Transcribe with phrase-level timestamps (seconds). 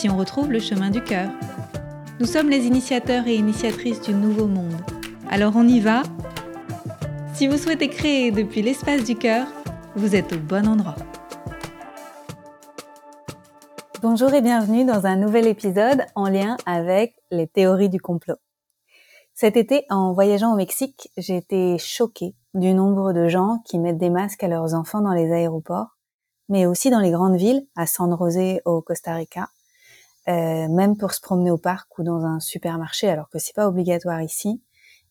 [0.00, 1.28] si on retrouve le chemin du cœur.
[2.20, 4.80] Nous sommes les initiateurs et initiatrices du nouveau monde.
[5.28, 6.04] Alors on y va
[7.34, 9.46] Si vous souhaitez créer depuis l'espace du cœur,
[9.96, 10.96] vous êtes au bon endroit.
[14.00, 18.36] Bonjour et bienvenue dans un nouvel épisode en lien avec les théories du complot.
[19.34, 23.98] Cet été, en voyageant au Mexique, j'ai été choquée du nombre de gens qui mettent
[23.98, 25.98] des masques à leurs enfants dans les aéroports,
[26.48, 29.50] mais aussi dans les grandes villes, à San José au Costa Rica,
[30.30, 33.66] euh, même pour se promener au parc ou dans un supermarché, alors que c'est pas
[33.66, 34.62] obligatoire ici.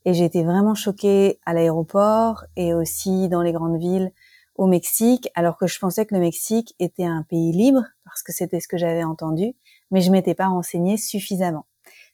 [0.05, 4.13] Et j'ai été vraiment choquée à l'aéroport et aussi dans les grandes villes
[4.55, 8.31] au Mexique, alors que je pensais que le Mexique était un pays libre parce que
[8.31, 9.55] c'était ce que j'avais entendu,
[9.91, 11.65] mais je m'étais pas renseignée suffisamment.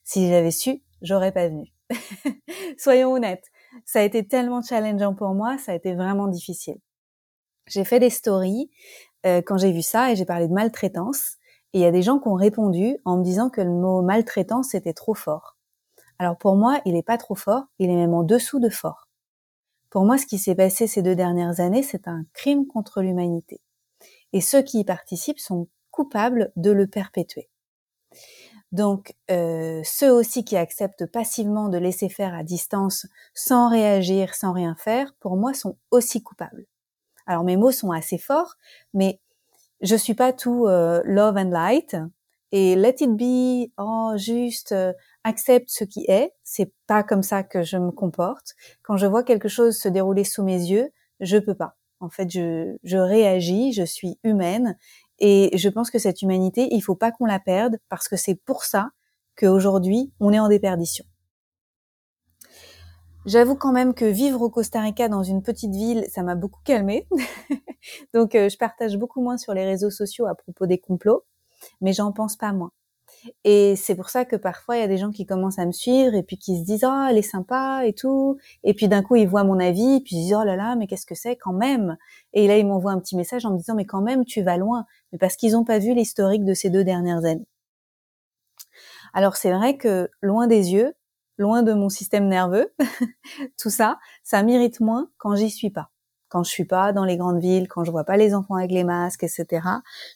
[0.03, 1.67] Si j'avais su, j'aurais pas venu.
[2.78, 3.45] Soyons honnêtes,
[3.86, 6.78] ça a été tellement challengeant pour moi, ça a été vraiment difficile.
[7.67, 8.69] J'ai fait des stories
[9.28, 11.38] euh, quand j'ai vu ça et j'ai parlé de maltraitance
[11.76, 14.02] et il y a des gens qui ont répondu en me disant que le mot
[14.02, 15.58] maltraitance était trop fort.
[16.20, 19.09] Alors pour moi, il n'est pas trop fort, il est même en dessous de fort.
[19.90, 23.59] Pour moi, ce qui s'est passé ces deux dernières années, c'est un crime contre l'humanité.
[24.31, 27.50] Et ceux qui y participent sont coupables de le perpétuer.
[28.72, 34.53] Donc, euh, ceux aussi qui acceptent passivement de laisser faire à distance, sans réagir, sans
[34.53, 36.68] rien faire, pour moi, sont aussi coupables.
[37.28, 38.56] Alors, mes mots sont assez forts,
[38.94, 39.20] mais
[39.81, 41.95] je suis pas tout euh, love and light
[42.52, 46.31] et let it be, oh juste euh, accepte ce qui est.
[46.44, 48.53] C'est pas comme ça que je me comporte.
[48.84, 51.75] Quand je vois quelque chose se dérouler sous mes yeux, je peux pas.
[52.00, 54.78] En fait, je, je réagis, je suis humaine
[55.19, 58.35] et je pense que cette humanité, il faut pas qu'on la perde parce que c'est
[58.35, 58.90] pour ça
[59.38, 61.06] qu'aujourd'hui on est en déperdition.
[63.25, 66.59] J'avoue quand même que vivre au Costa Rica dans une petite ville, ça m'a beaucoup
[66.63, 67.08] calmée.
[68.13, 71.24] Donc euh, je partage beaucoup moins sur les réseaux sociaux à propos des complots,
[71.81, 72.72] mais j'en pense pas moins.
[73.46, 75.72] Et c'est pour ça que parfois il y a des gens qui commencent à me
[75.74, 78.88] suivre et puis qui se disent "Ah, oh, elle est sympa et tout." Et puis
[78.90, 81.06] d'un coup, ils voient mon avis, et puis ils disent "Oh là là, mais qu'est-ce
[81.08, 81.97] que c'est quand même?
[82.34, 84.58] Et là, ils m'envoient un petit message en me disant "Mais quand même, tu vas
[84.58, 87.47] loin." Mais parce qu'ils n'ont pas vu l'historique de ces deux dernières années.
[89.14, 90.94] Alors c'est vrai que loin des yeux,
[91.38, 92.73] loin de mon système nerveux,
[93.57, 95.90] tout ça, ça m'irrite moins quand j'y suis pas.
[96.29, 98.72] Quand je suis pas dans les grandes villes, quand je vois pas les enfants avec
[98.72, 99.68] les masques, etc.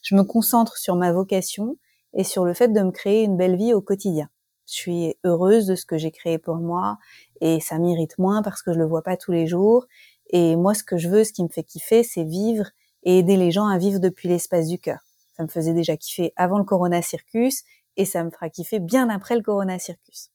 [0.02, 1.78] Je me concentre sur ma vocation
[2.14, 4.30] et sur le fait de me créer une belle vie au quotidien.
[4.66, 6.98] Je suis heureuse de ce que j'ai créé pour moi
[7.42, 9.88] et ça m'irrite moins parce que je le vois pas tous les jours.
[10.30, 12.66] Et moi, ce que je veux, ce qui me fait kiffer, c'est vivre
[13.04, 15.00] et aider les gens à vivre depuis l'espace du cœur.
[15.36, 17.64] Ça me faisait déjà kiffer avant le Corona Circus
[17.98, 20.30] et ça me fera kiffer bien après le Corona Circus.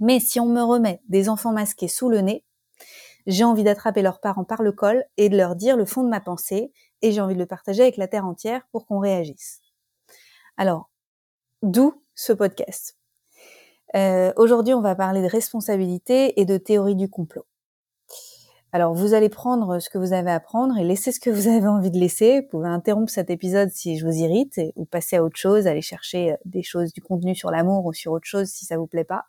[0.00, 2.44] Mais si on me remet des enfants masqués sous le nez,
[3.26, 6.08] j'ai envie d'attraper leurs parents par le col et de leur dire le fond de
[6.08, 6.72] ma pensée,
[7.02, 9.60] et j'ai envie de le partager avec la Terre entière pour qu'on réagisse.
[10.56, 10.90] Alors,
[11.62, 12.96] d'où ce podcast?
[13.94, 17.46] Euh, Aujourd'hui, on va parler de responsabilité et de théorie du complot.
[18.72, 21.48] Alors, vous allez prendre ce que vous avez à prendre et laisser ce que vous
[21.48, 22.40] avez envie de laisser.
[22.40, 25.80] Vous pouvez interrompre cet épisode si je vous irrite ou passer à autre chose, aller
[25.80, 29.04] chercher des choses, du contenu sur l'amour ou sur autre chose si ça vous plaît
[29.04, 29.24] pas.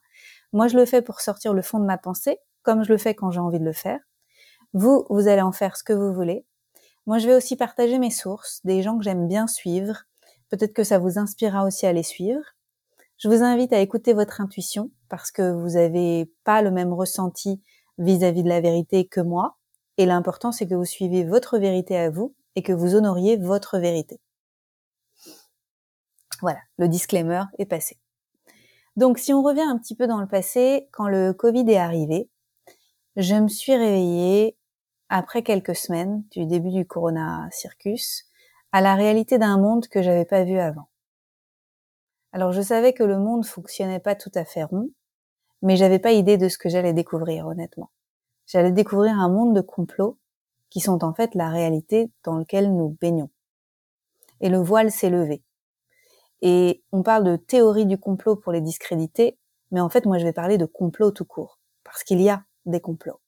[0.54, 3.14] Moi, je le fais pour sortir le fond de ma pensée, comme je le fais
[3.14, 4.00] quand j'ai envie de le faire.
[4.74, 6.46] Vous, vous allez en faire ce que vous voulez.
[7.06, 10.04] Moi, je vais aussi partager mes sources, des gens que j'aime bien suivre.
[10.50, 12.42] Peut-être que ça vous inspirera aussi à les suivre.
[13.18, 17.62] Je vous invite à écouter votre intuition parce que vous n'avez pas le même ressenti
[17.98, 19.58] vis-à-vis de la vérité que moi.
[19.98, 23.78] Et l'important, c'est que vous suivez votre vérité à vous et que vous honoriez votre
[23.78, 24.20] vérité.
[26.42, 28.00] Voilà, le disclaimer est passé.
[29.00, 32.30] Donc si on revient un petit peu dans le passé, quand le Covid est arrivé,
[33.16, 34.58] je me suis réveillée
[35.08, 38.26] après quelques semaines du début du Corona Circus
[38.74, 40.90] à la réalité d'un monde que j'avais pas vu avant.
[42.34, 44.90] Alors je savais que le monde fonctionnait pas tout à fait rond,
[45.62, 47.92] mais j'avais pas idée de ce que j'allais découvrir honnêtement.
[48.48, 50.18] J'allais découvrir un monde de complots
[50.70, 53.30] qui sont en fait la réalité dans laquelle nous baignons.
[54.42, 55.42] Et le voile s'est levé.
[56.42, 59.38] Et on parle de théorie du complot pour les discréditer,
[59.72, 62.44] mais en fait, moi, je vais parler de complot tout court, parce qu'il y a
[62.66, 63.20] des complots.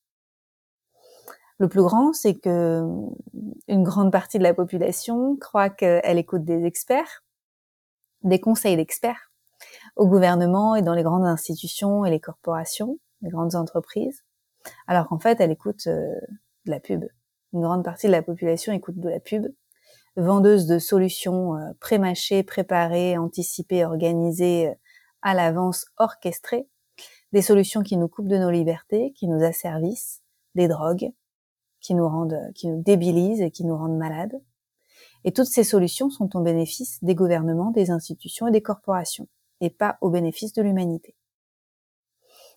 [1.57, 2.83] Le plus grand, c'est que
[3.67, 7.23] une grande partie de la population croit qu'elle écoute des experts,
[8.23, 9.31] des conseils d'experts,
[9.95, 14.23] au gouvernement et dans les grandes institutions et les corporations, les grandes entreprises,
[14.87, 16.15] alors qu'en fait, elle écoute euh,
[16.65, 17.05] de la pub.
[17.53, 19.47] Une grande partie de la population écoute de la pub,
[20.15, 24.73] vendeuse de solutions euh, pré-mâchées, préparées, anticipées, organisées euh,
[25.21, 26.67] à l'avance, orchestrées,
[27.31, 30.21] des solutions qui nous coupent de nos libertés, qui nous asservissent,
[30.55, 31.11] des drogues,
[31.79, 34.41] qui nous rendent, qui nous débilisent et qui nous rendent malades.
[35.23, 39.27] Et toutes ces solutions sont au bénéfice des gouvernements, des institutions et des corporations,
[39.61, 41.15] et pas au bénéfice de l'humanité.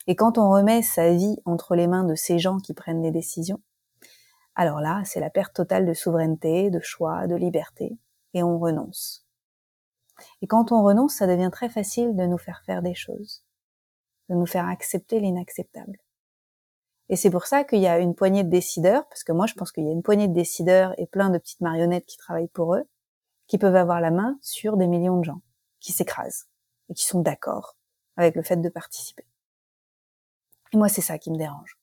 [0.07, 3.11] Et quand on remet sa vie entre les mains de ces gens qui prennent les
[3.11, 3.61] décisions,
[4.55, 7.99] alors là, c'est la perte totale de souveraineté, de choix, de liberté,
[8.35, 9.27] et on renonce.
[10.43, 13.45] Et quand on renonce, ça devient très facile de nous faire faire des choses,
[14.29, 15.99] de nous faire accepter l'inacceptable.
[17.09, 19.55] Et c'est pour ça qu'il y a une poignée de décideurs, parce que moi je
[19.55, 22.49] pense qu'il y a une poignée de décideurs et plein de petites marionnettes qui travaillent
[22.49, 22.89] pour eux,
[23.47, 25.43] qui peuvent avoir la main sur des millions de gens,
[25.81, 26.49] qui s'écrasent,
[26.89, 27.77] et qui sont d'accord
[28.17, 29.27] avec le fait de participer.
[30.73, 31.79] Et moi c'est ça qui me dérange.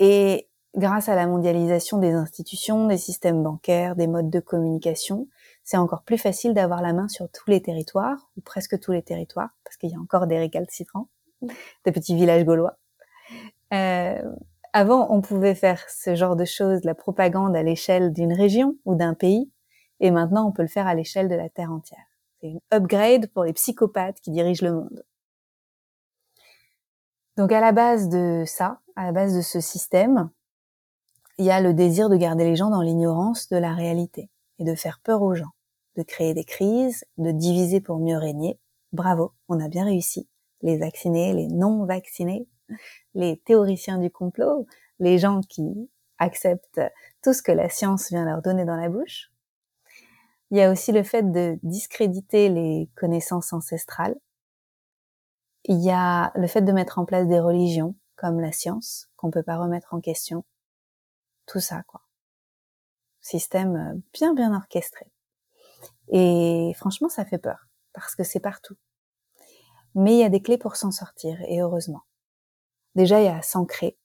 [0.00, 5.28] Et grâce à la mondialisation des institutions, des systèmes bancaires, des modes de communication,
[5.64, 9.02] c'est encore plus facile d'avoir la main sur tous les territoires, ou presque tous les
[9.02, 11.08] territoires, parce qu'il y a encore des récalcitrants,
[11.84, 12.78] des petits villages gaulois.
[13.74, 14.22] Euh,
[14.72, 18.94] avant, on pouvait faire ce genre de choses, la propagande à l'échelle d'une région ou
[18.94, 19.50] d'un pays,
[20.00, 22.06] et maintenant, on peut le faire à l'échelle de la Terre entière.
[22.40, 25.04] C'est une upgrade pour les psychopathes qui dirigent le monde.
[27.36, 30.30] Donc à la base de ça, à la base de ce système,
[31.38, 34.64] il y a le désir de garder les gens dans l'ignorance de la réalité et
[34.64, 35.52] de faire peur aux gens,
[35.96, 38.58] de créer des crises, de diviser pour mieux régner.
[38.92, 40.28] Bravo, on a bien réussi.
[40.62, 42.48] Les vaccinés, les non vaccinés,
[43.14, 44.66] les théoriciens du complot,
[44.98, 45.88] les gens qui
[46.18, 46.80] acceptent
[47.22, 49.30] tout ce que la science vient leur donner dans la bouche.
[50.50, 54.16] Il y a aussi le fait de discréditer les connaissances ancestrales.
[55.64, 59.30] Il y a le fait de mettre en place des religions comme la science qu'on
[59.30, 60.44] peut pas remettre en question
[61.48, 62.02] tout ça, quoi.
[63.20, 65.10] Système euh, bien, bien orchestré.
[66.08, 68.76] Et franchement, ça fait peur, parce que c'est partout.
[69.94, 72.02] Mais il y a des clés pour s'en sortir, et heureusement.
[72.94, 73.98] Déjà, il y a s'ancrer.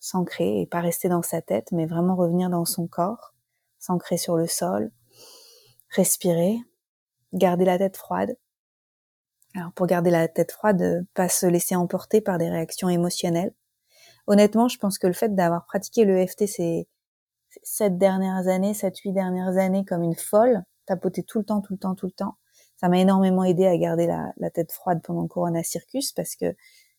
[0.00, 3.34] S'ancrer et pas rester dans sa tête, mais vraiment revenir dans son corps,
[3.78, 4.90] s'ancrer sur le sol,
[5.90, 6.58] respirer,
[7.32, 8.36] garder la tête froide.
[9.54, 13.54] Alors pour garder la tête froide, pas se laisser emporter par des réactions émotionnelles,
[14.26, 16.88] honnêtement, je pense que le fait d'avoir pratiqué le FT ces
[17.62, 21.74] sept dernières années, sept, huit dernières années comme une folle, tapoter tout le temps, tout
[21.74, 22.36] le temps, tout le temps,
[22.76, 26.54] ça m'a énormément aidé à garder la, tête froide pendant Corona Circus parce que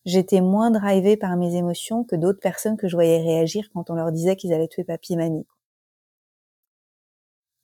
[0.05, 3.95] j'étais moins drivée par mes émotions que d'autres personnes que je voyais réagir quand on
[3.95, 5.45] leur disait qu'ils allaient tuer papy et mamie.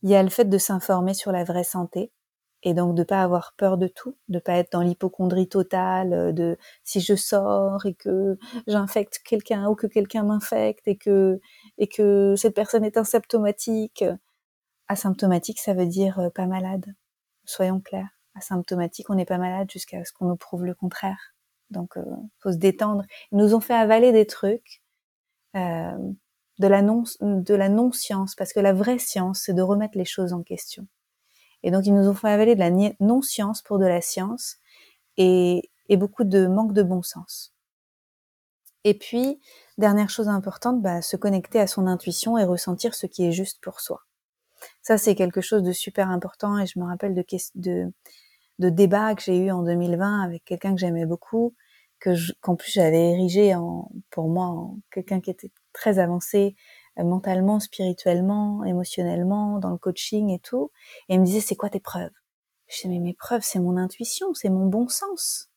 [0.04, 2.12] Il y a le fait de s'informer sur la vraie santé
[2.63, 6.31] et donc de pas avoir peur de tout, de pas être dans l'hypochondrie totale, euh,
[6.31, 8.38] de si je sors et que
[8.68, 11.39] j'infecte quelqu'un ou que quelqu'un m'infecte et que
[11.77, 14.04] et que cette personne est asymptomatique.
[14.88, 16.86] Asymptomatique, ça veut dire euh, pas malade.
[17.45, 18.10] Soyons clairs.
[18.36, 21.33] Asymptomatique, on n'est pas malade jusqu'à ce qu'on nous prouve le contraire.
[21.69, 22.04] Donc, euh,
[22.39, 23.04] faut se détendre.
[23.31, 24.81] Ils nous ont fait avaler des trucs,
[25.56, 25.98] euh,
[26.59, 30.44] de la non science, parce que la vraie science, c'est de remettre les choses en
[30.44, 30.88] question.
[31.63, 34.57] Et donc, ils nous ont fait avaler de la non-science pour de la science
[35.18, 37.54] et, beaucoup de manque de bon sens.
[38.83, 39.40] Et puis,
[39.78, 43.61] dernière chose importante, bah, se connecter à son intuition et ressentir ce qui est juste
[43.61, 44.02] pour soi.
[44.81, 47.92] Ça, c'est quelque chose de super important et je me rappelle de,
[48.57, 51.54] débats que j'ai eu en 2020 avec quelqu'un que j'aimais beaucoup,
[51.99, 52.11] que
[52.42, 56.56] qu'en plus j'avais érigé en, pour moi en quelqu'un qui était très avancé
[56.97, 60.71] mentalement, spirituellement, émotionnellement, dans le coaching et tout.
[61.09, 62.12] Et il me disait, c'est quoi tes preuves?
[62.68, 65.50] Je disais, mais mes preuves, c'est mon intuition, c'est mon bon sens.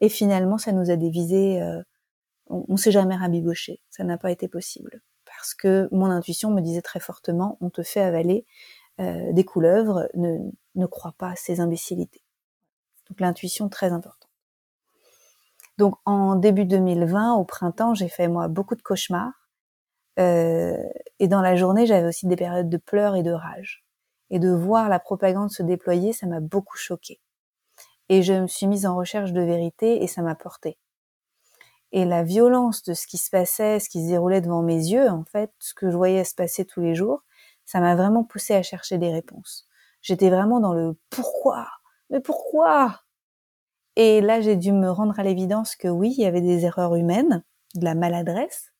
[0.00, 1.82] Et finalement, ça nous a dévisé, euh,
[2.48, 5.02] on, on s'est jamais rabiboché, ça n'a pas été possible.
[5.24, 8.46] Parce que mon intuition me disait très fortement, on te fait avaler
[9.00, 10.38] euh, des couleuvres, ne,
[10.74, 12.22] ne crois pas à ces imbécilités.
[13.08, 14.30] Donc l'intuition, très importante.
[15.76, 19.45] Donc en début 2020, au printemps, j'ai fait moi beaucoup de cauchemars euh,
[20.16, 23.84] et dans la journée, j'avais aussi des périodes de pleurs et de rage.
[24.30, 27.20] Et de voir la propagande se déployer, ça m'a beaucoup choquée.
[28.08, 30.78] Et je me suis mise en recherche de vérité et ça m'a porté.
[31.92, 35.08] Et la violence de ce qui se passait, ce qui se déroulait devant mes yeux,
[35.08, 37.22] en fait, ce que je voyais se passer tous les jours,
[37.64, 39.68] ça m'a vraiment poussé à chercher des réponses.
[40.02, 41.68] J'étais vraiment dans le pourquoi,
[42.10, 43.02] mais pourquoi?
[43.96, 46.96] Et là, j'ai dû me rendre à l'évidence que oui, il y avait des erreurs
[46.96, 47.44] humaines,
[47.74, 48.72] de la maladresse,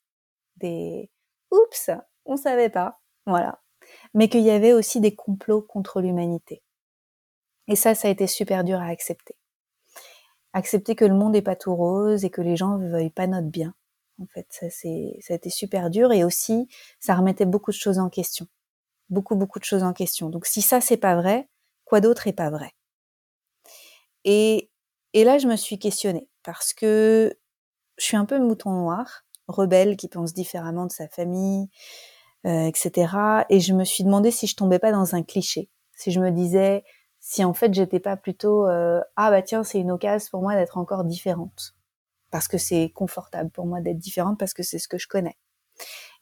[0.56, 1.10] des,
[1.50, 1.90] oups,
[2.24, 3.62] on savait pas, voilà.
[4.14, 6.62] Mais qu'il y avait aussi des complots contre l'humanité.
[7.68, 9.36] Et ça, ça a été super dur à accepter.
[10.52, 13.26] Accepter que le monde n'est pas tout rose et que les gens ne veuillent pas
[13.26, 13.74] notre bien.
[14.20, 16.68] En fait, ça, c'est, a été super dur et aussi,
[17.00, 18.46] ça remettait beaucoup de choses en question.
[19.10, 20.30] Beaucoup, beaucoup de choses en question.
[20.30, 21.48] Donc, si ça, c'est pas vrai,
[21.84, 22.72] quoi d'autre est pas vrai?
[24.24, 24.70] Et,
[25.12, 27.38] et là, je me suis questionnée parce que
[27.98, 31.68] je suis un peu mouton noir, rebelle qui pense différemment de sa famille,
[32.46, 33.44] euh, etc.
[33.50, 36.30] Et je me suis demandé si je tombais pas dans un cliché, si je me
[36.30, 36.84] disais
[37.18, 40.54] si en fait j'étais pas plutôt euh, ah bah tiens c'est une occasion pour moi
[40.54, 41.74] d'être encore différente
[42.30, 45.36] parce que c'est confortable pour moi d'être différente parce que c'est ce que je connais.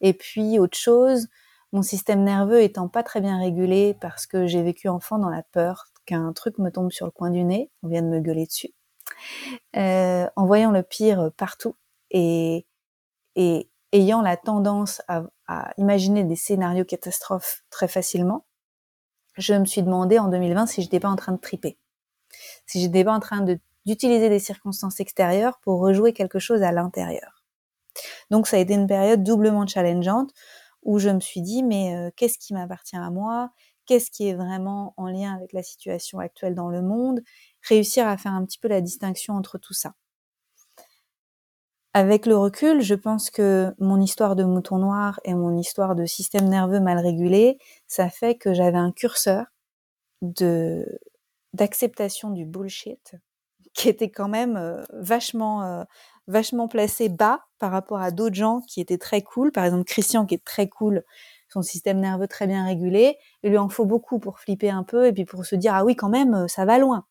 [0.01, 1.29] Et puis autre chose,
[1.73, 5.43] mon système nerveux étant pas très bien régulé parce que j'ai vécu enfant dans la
[5.43, 8.47] peur qu'un truc me tombe sur le coin du nez, on vient de me gueuler
[8.47, 8.71] dessus,
[9.77, 11.77] euh, en voyant le pire partout
[12.11, 12.67] et,
[13.37, 15.25] et ayant la tendance à,
[15.77, 18.47] imaginer des scénarios catastrophes très facilement,
[19.37, 21.79] je me suis demandé en 2020 si j'étais pas en train de triper,
[22.67, 23.45] si j'étais pas en train
[23.85, 27.45] d'utiliser des circonstances extérieures pour rejouer quelque chose à l'intérieur.
[28.31, 30.33] Donc ça a été une période doublement challengeante
[30.83, 33.51] où je me suis dit mais euh, qu'est-ce qui m'appartient à moi?
[33.87, 37.21] Qu'est-ce qui est vraiment en lien avec la situation actuelle dans le monde?
[37.69, 39.95] Réussir à faire un petit peu la distinction entre tout ça.
[41.97, 46.07] Avec le recul, je pense que mon histoire de mouton noir et mon histoire de
[46.07, 49.47] système nerveux mal régulé, ça fait que j'avais un curseur
[50.23, 50.99] de
[51.53, 53.15] d'acceptation du bullshit
[53.75, 55.85] qui était quand même euh, vachement euh,
[56.27, 59.53] vachement placé bas par rapport à d'autres gens qui étaient très cool.
[59.53, 61.05] Par exemple, Christian qui est très cool,
[61.49, 63.19] son système nerveux très bien régulé.
[63.45, 65.85] Il lui en faut beaucoup pour flipper un peu et puis pour se dire ah
[65.85, 67.07] oui quand même euh, ça va loin.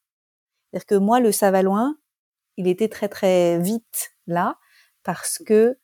[0.72, 1.96] C'est-à-dire que moi le ça va loin,
[2.58, 4.58] il était très très vite là
[5.04, 5.78] parce que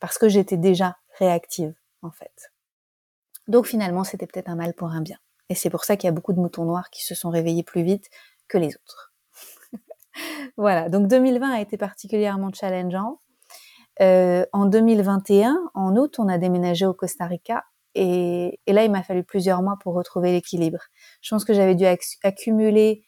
[0.00, 2.52] parce que j'étais déjà réactive en fait.
[3.48, 5.18] Donc finalement, c'était peut-être un mal pour un bien.
[5.48, 7.62] Et c'est pour ça qu'il y a beaucoup de moutons noirs qui se sont réveillés
[7.62, 8.08] plus vite
[8.48, 9.12] que les autres.
[10.56, 13.20] voilà, donc 2020 a été particulièrement challengeant.
[14.00, 17.64] Euh, en 2021, en août, on a déménagé au Costa Rica
[17.94, 20.80] et, et là, il m'a fallu plusieurs mois pour retrouver l'équilibre.
[21.20, 21.84] Je pense que j'avais dû
[22.22, 23.04] accumuler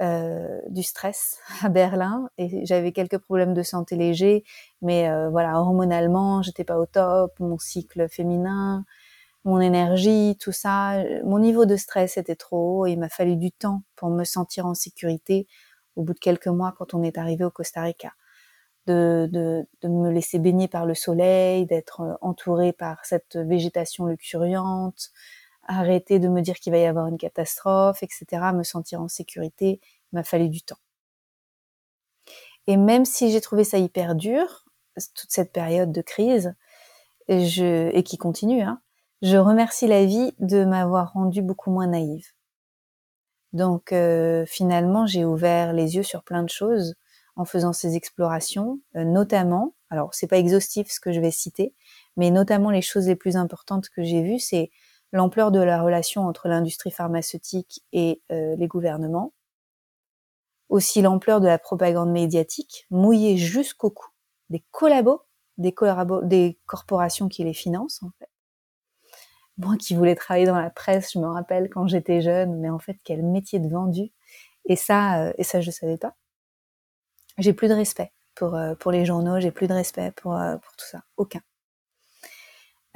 [0.00, 4.44] euh, du stress à Berlin et j'avais quelques problèmes de santé légers,
[4.82, 8.84] mais euh, voilà, hormonalement, j'étais pas au top, mon cycle féminin,
[9.44, 13.36] mon énergie, tout ça, mon niveau de stress était trop haut et il m'a fallu
[13.36, 15.46] du temps pour me sentir en sécurité
[15.96, 18.12] au bout de quelques mois quand on est arrivé au Costa Rica.
[18.86, 24.06] De, de, de me laisser baigner par le soleil, d'être euh, entourée par cette végétation
[24.06, 25.10] luxuriante,
[25.66, 29.80] arrêter de me dire qu'il va y avoir une catastrophe, etc., me sentir en sécurité,
[30.12, 30.78] il m'a fallu du temps.
[32.66, 34.64] Et même si j'ai trouvé ça hyper dur,
[35.14, 36.54] toute cette période de crise,
[37.28, 38.80] et, qui continue, hein,
[39.22, 42.26] je remercie la vie de m'avoir rendue beaucoup moins naïve.
[43.52, 46.94] Donc euh, finalement, j'ai ouvert les yeux sur plein de choses
[47.36, 51.74] en faisant ces explorations, euh, notamment, alors c'est pas exhaustif ce que je vais citer,
[52.16, 54.70] mais notamment les choses les plus importantes que j'ai vues, c'est
[55.12, 59.32] l'ampleur de la relation entre l'industrie pharmaceutique et euh, les gouvernements,
[60.68, 64.06] aussi l'ampleur de la propagande médiatique, mouillée jusqu'au cou,
[64.50, 65.22] des collabos,
[65.58, 68.28] des, corporations qui les financent en fait.
[69.58, 72.78] Moi qui voulais travailler dans la presse, je me rappelle quand j'étais jeune, mais en
[72.78, 74.10] fait quel métier de vendu.
[74.64, 76.14] Et ça, euh, et ça je savais pas.
[77.38, 80.76] J'ai plus de respect pour euh, pour les journaux, j'ai plus de respect pour pour
[80.76, 81.40] tout ça, aucun.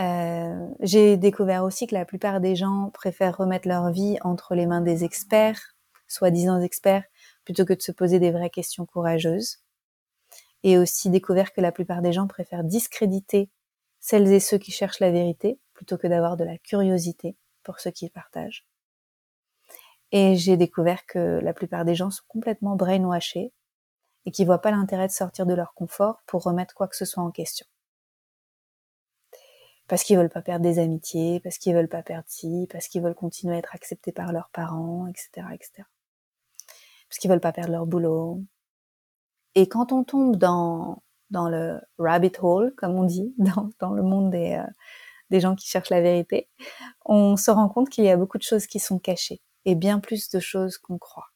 [0.01, 4.67] Euh, j'ai découvert aussi que la plupart des gens préfèrent remettre leur vie entre les
[4.67, 5.77] mains des experts,
[6.09, 7.05] soi-disant experts,
[7.45, 9.59] plutôt que de se poser des vraies questions courageuses.
[10.63, 13.51] Et aussi découvert que la plupart des gens préfèrent discréditer
[14.01, 17.91] celles et ceux qui cherchent la vérité, plutôt que d'avoir de la curiosité pour ceux
[17.91, 18.67] qui partagent.
[20.13, 23.53] Et j'ai découvert que la plupart des gens sont complètement brainwashés
[24.27, 27.05] et qui voient pas l'intérêt de sortir de leur confort pour remettre quoi que ce
[27.05, 27.67] soit en question
[29.89, 33.03] parce qu'ils veulent pas perdre des amitiés, parce qu'ils veulent pas perdre ci, parce qu'ils
[33.03, 35.85] veulent continuer à être acceptés par leurs parents, etc., etc.
[37.09, 38.43] Parce qu'ils veulent pas perdre leur boulot.
[39.55, 44.03] Et quand on tombe dans dans le rabbit hole, comme on dit, dans, dans le
[44.03, 44.71] monde des euh,
[45.31, 46.49] des gens qui cherchent la vérité,
[47.05, 49.99] on se rend compte qu'il y a beaucoup de choses qui sont cachées et bien
[50.01, 51.29] plus de choses qu'on croit.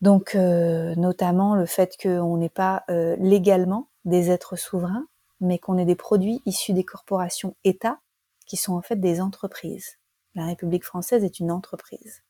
[0.00, 5.06] Donc, euh, notamment le fait qu'on n'est pas euh, légalement des êtres souverains,
[5.40, 8.00] mais qu'on ait des produits issus des corporations États
[8.46, 9.98] qui sont en fait des entreprises.
[10.34, 12.22] La République française est une entreprise.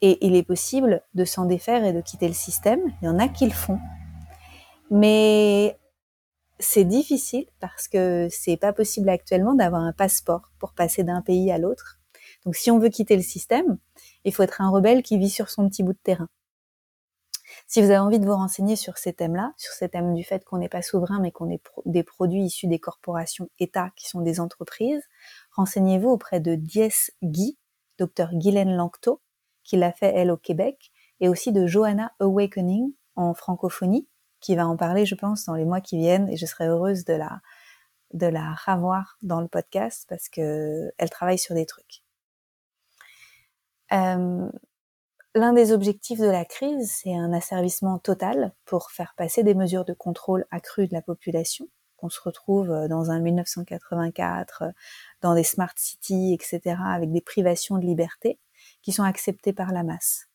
[0.00, 2.80] Et il est possible de s'en défaire et de quitter le système.
[3.00, 3.78] Il y en a qui le font.
[4.90, 5.78] Mais
[6.58, 11.50] c'est difficile parce que c'est pas possible actuellement d'avoir un passeport pour passer d'un pays
[11.50, 11.98] à l'autre.
[12.44, 13.78] Donc si on veut quitter le système,
[14.24, 16.28] il faut être un rebelle qui vit sur son petit bout de terrain.
[17.66, 20.44] Si vous avez envie de vous renseigner sur ces thèmes-là, sur ces thèmes du fait
[20.44, 24.20] qu'on n'est pas souverain mais qu'on est des produits issus des corporations États qui sont
[24.20, 25.02] des entreprises,
[25.52, 27.58] renseignez-vous auprès de Dies Guy,
[27.98, 29.20] docteur Guylaine Lanctot,
[29.64, 34.08] qui l'a fait elle au Québec, et aussi de Johanna Awakening en francophonie,
[34.40, 37.04] qui va en parler, je pense, dans les mois qui viennent, et je serai heureuse
[37.04, 37.40] de la,
[38.12, 42.02] de la revoir dans le podcast parce que elle travaille sur des trucs.
[43.92, 44.50] Euh,
[45.34, 49.86] L'un des objectifs de la crise, c'est un asservissement total pour faire passer des mesures
[49.86, 54.70] de contrôle accru de la population, qu'on se retrouve euh, dans un 1984, euh,
[55.22, 58.38] dans des smart cities, etc., avec des privations de liberté
[58.82, 60.28] qui sont acceptées par la masse.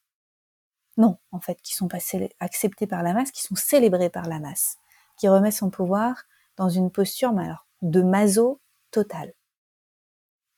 [0.97, 1.99] Non, en fait, qui sont pas
[2.39, 4.77] acceptées par la masse, qui sont célébrées par la masse,
[5.15, 6.23] qui remet son pouvoir
[6.55, 9.33] dans une posture mais alors, de maso total.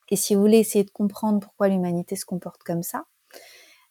[0.08, 3.04] Et si vous voulez essayer de comprendre pourquoi l'humanité se comporte comme ça,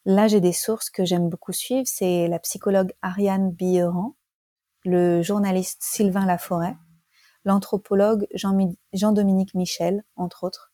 [0.05, 1.85] Là, j'ai des sources que j'aime beaucoup suivre.
[1.85, 4.15] C'est la psychologue Ariane Billeran,
[4.85, 6.75] le journaliste Sylvain Laforêt,
[7.45, 10.71] l'anthropologue Jean-Dominique Michel, entre autres.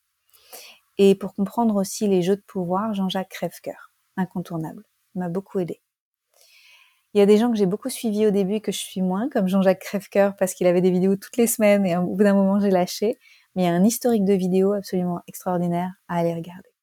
[0.98, 5.82] Et pour comprendre aussi les jeux de pouvoir, Jean-Jacques Crèvecoeur, incontournable, m'a beaucoup aidé.
[7.12, 9.28] Il y a des gens que j'ai beaucoup suivis au début que je suis moins,
[9.28, 12.34] comme Jean-Jacques Crèvecoeur, parce qu'il avait des vidéos toutes les semaines et au bout d'un
[12.34, 13.18] moment j'ai lâché.
[13.54, 16.75] Mais il y a un historique de vidéos absolument extraordinaire à aller regarder.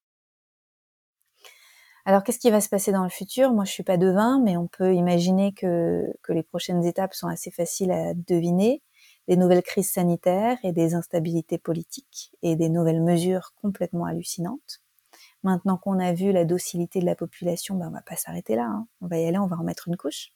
[2.06, 3.54] Alors, qu'est-ce qui va se passer dans le futur?
[3.54, 7.50] Moi, je suis pas devin, mais on peut imaginer que, les prochaines étapes sont assez
[7.50, 8.82] faciles à deviner.
[9.30, 14.82] Des nouvelles crises sanitaires et des instabilités politiques et des nouvelles mesures complètement hallucinantes.
[15.44, 18.66] Maintenant qu'on a vu la docilité de la population, ben on va pas s'arrêter là.
[18.66, 18.88] Hein.
[19.00, 20.34] On va y aller, on va remettre une couche.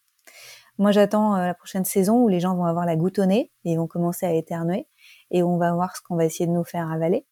[0.78, 3.78] Moi, j'attends euh, la prochaine saison où les gens vont avoir la goutte et ils
[3.78, 4.88] vont commencer à éternuer
[5.32, 7.26] et on va voir ce qu'on va essayer de nous faire avaler.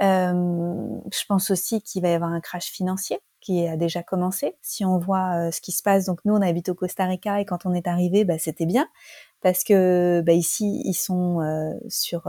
[0.00, 4.56] Euh, je pense aussi qu'il va y avoir un crash financier qui a déjà commencé.
[4.62, 7.40] Si on voit euh, ce qui se passe, donc nous on habite au Costa Rica
[7.40, 8.88] et quand on est arrivé, bah, c'était bien
[9.40, 12.26] parce que bah, ici ils sont euh, sur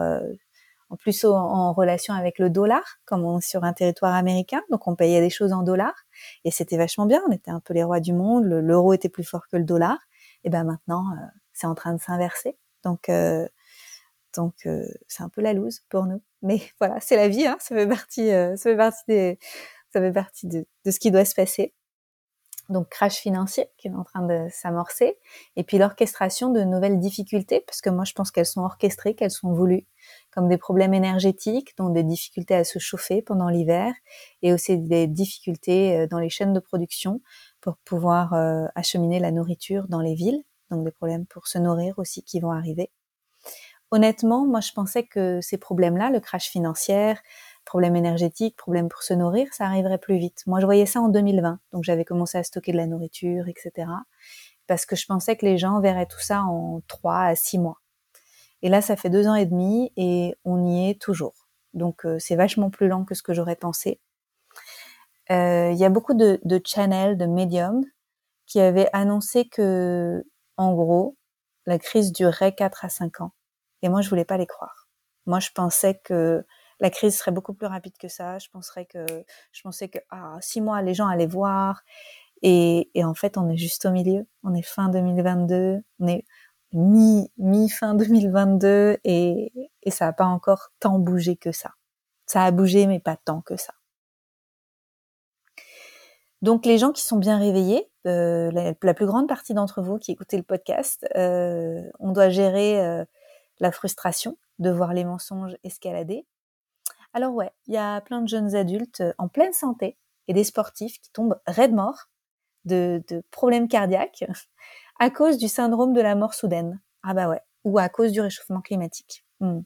[0.91, 4.95] en plus en, relation avec le dollar, comme on sur un territoire américain, donc on
[4.95, 6.05] payait des choses en dollars
[6.45, 7.21] et c'était vachement bien.
[7.27, 9.97] On était un peu les rois du monde, l'euro était plus fort que le dollar.
[10.43, 11.03] Et ben maintenant
[11.53, 12.58] c'est en train de s'inverser.
[12.84, 13.10] Donc
[14.36, 16.21] donc euh, c'est un peu la loose pour nous.
[16.41, 19.39] Mais voilà, c'est la vie, hein, ça fait partie, euh, ça fait partie des,
[19.93, 21.73] ça fait partie de, de, ce qui doit se passer.
[22.69, 25.17] Donc crash financier qui est en train de s'amorcer,
[25.56, 29.32] et puis l'orchestration de nouvelles difficultés, parce que moi je pense qu'elles sont orchestrées, qu'elles
[29.32, 29.88] sont voulues,
[30.32, 33.91] comme des problèmes énergétiques, donc des difficultés à se chauffer pendant l'hiver,
[34.43, 37.21] et aussi des difficultés euh, dans les chaînes de production
[37.60, 38.34] pour pouvoir
[38.75, 42.52] acheminer la nourriture dans les villes, donc des problèmes pour se nourrir aussi qui vont
[42.52, 42.91] arriver
[43.91, 47.15] honnêtement, moi, je pensais que ces problèmes-là, le crash financier,
[47.65, 50.43] problème énergétique, problème pour se nourrir, ça arriverait plus vite.
[50.47, 53.88] Moi, je voyais ça en 2020, donc j'avais commencé à stocker de la nourriture, etc.
[54.67, 57.80] Parce que je pensais que les gens verraient tout ça en trois à six mois.
[58.62, 61.47] Et là, ça fait deux ans et demi et on y est toujours.
[61.73, 63.99] Donc, euh, c'est vachement plus lent que ce que j'aurais pensé.
[65.32, 67.86] Euh, il y a beaucoup de, de channels, de médiums
[68.47, 70.23] qui avaient annoncé que,
[70.58, 71.15] en gros,
[71.67, 73.32] la crise durerait 4 à 5 ans.
[73.81, 74.87] Et moi, je voulais pas les croire.
[75.25, 76.45] Moi, je pensais que
[76.79, 78.39] la crise serait beaucoup plus rapide que ça.
[78.39, 79.05] Je penserais que,
[79.51, 81.81] je pensais que, ah, six mois, les gens allaient voir.
[82.41, 84.25] Et, et en fait, on est juste au milieu.
[84.43, 85.81] On est fin 2022.
[85.99, 86.25] On est
[86.73, 89.51] mi, mi fin 2022 et,
[89.83, 91.71] et ça n'a pas encore tant bougé que ça.
[92.25, 93.73] Ça a bougé, mais pas tant que ça.
[96.41, 100.11] Donc les gens qui sont bien réveillés, euh, la, plus grande partie d'entre vous qui
[100.11, 103.03] écoutez le podcast, euh, on doit gérer euh,
[103.60, 106.26] la frustration de voir les mensonges escalader.
[107.13, 110.43] Alors ouais, il y a plein de jeunes adultes euh, en pleine santé et des
[110.43, 112.10] sportifs qui tombent raides morts
[112.65, 114.26] de, problèmes cardiaques
[115.00, 116.82] à cause du syndrome de la mort soudaine.
[117.04, 119.26] Ah bah ouais, ou à cause du réchauffement climatique.
[119.39, 119.62] Hmm.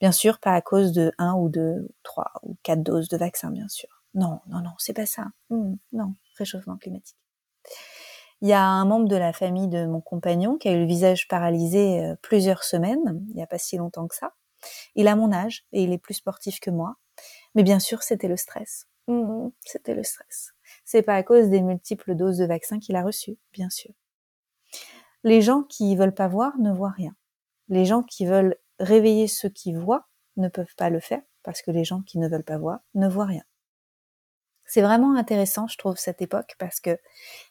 [0.00, 3.50] Bien sûr, pas à cause de un ou deux, trois ou quatre doses de vaccin,
[3.50, 3.88] bien sûr.
[4.14, 5.26] Non, non, non, c'est pas ça.
[5.50, 5.74] Hmm.
[5.92, 7.16] non, réchauffement climatique.
[8.42, 10.86] Il y a un membre de la famille de mon compagnon qui a eu le
[10.86, 14.34] visage paralysé euh, plusieurs semaines, il n'y a pas si longtemps que ça.
[14.94, 16.96] Il a mon âge et il est plus sportif que moi.
[17.54, 18.86] Mais bien sûr, c'était le stress.
[19.08, 20.52] Mmh, c'était le stress.
[20.84, 23.92] C'est pas à cause des multiples doses de vaccins qu'il a reçues, bien sûr.
[25.24, 27.14] Les gens qui veulent pas voir ne voient rien.
[27.68, 31.70] Les gens qui veulent réveiller ceux qui voient ne peuvent pas le faire parce que
[31.70, 33.44] les gens qui ne veulent pas voir ne voient rien.
[34.66, 36.98] C'est vraiment intéressant, je trouve, cette époque, parce que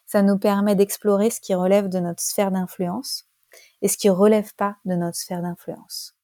[0.06, 3.28] ça nous permet d'explorer ce qui relève de notre sphère d'influence
[3.82, 6.14] et ce qui relève pas de notre sphère d'influence.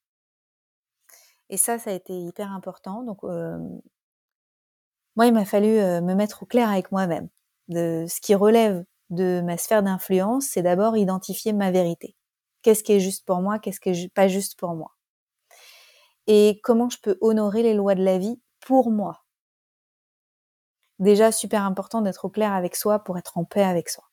[1.50, 3.02] Et ça, ça a été hyper important.
[3.02, 3.59] Donc, euh,
[5.16, 7.28] Moi, il m'a fallu euh, me mettre au clair avec moi-même.
[7.68, 12.16] De ce qui relève de ma sphère d'influence, c'est d'abord identifier ma vérité.
[12.62, 14.92] Qu'est-ce qui est juste pour moi, qu'est-ce qui est pas juste pour moi?
[16.26, 19.21] Et comment je peux honorer les lois de la vie pour moi?
[21.03, 24.05] Déjà, super important d'être au clair avec soi pour être en paix avec soi.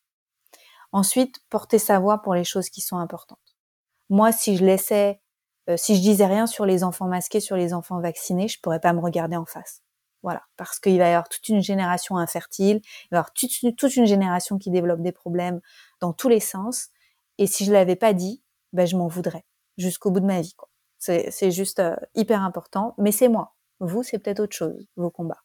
[0.90, 3.38] Ensuite, porter sa voix pour les choses qui sont importantes.
[4.08, 5.20] Moi, si je laissais,
[5.68, 8.80] euh, si je disais rien sur les enfants masqués, sur les enfants vaccinés, je pourrais
[8.80, 9.82] pas me regarder en face.
[10.24, 13.96] Voilà, parce qu'il va y avoir toute une génération infertile, il va y avoir toute,
[13.96, 15.60] une génération qui développe des problèmes
[16.00, 16.88] dans tous les sens.
[17.38, 19.44] Et si je l'avais pas dit, ben je m'en voudrais
[19.78, 20.56] jusqu'au bout de ma vie.
[20.98, 23.54] C'est juste euh, hyper important, mais c'est moi.
[23.78, 25.44] Vous, c'est peut-être autre chose, vos combats.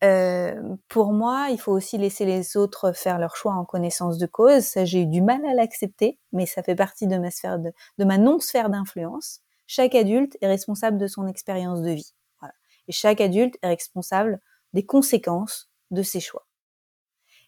[0.00, 4.62] Pour moi, il faut aussi laisser les autres faire leur choix en connaissance de cause.
[4.62, 7.72] Ça, j'ai eu du mal à l'accepter, mais ça fait partie de ma sphère de,
[7.98, 9.40] de ma non-sphère d'influence.
[9.66, 12.14] Chaque adulte est responsable de son expérience de vie.
[12.88, 14.40] Et chaque adulte est responsable
[14.72, 16.46] des conséquences de ses choix.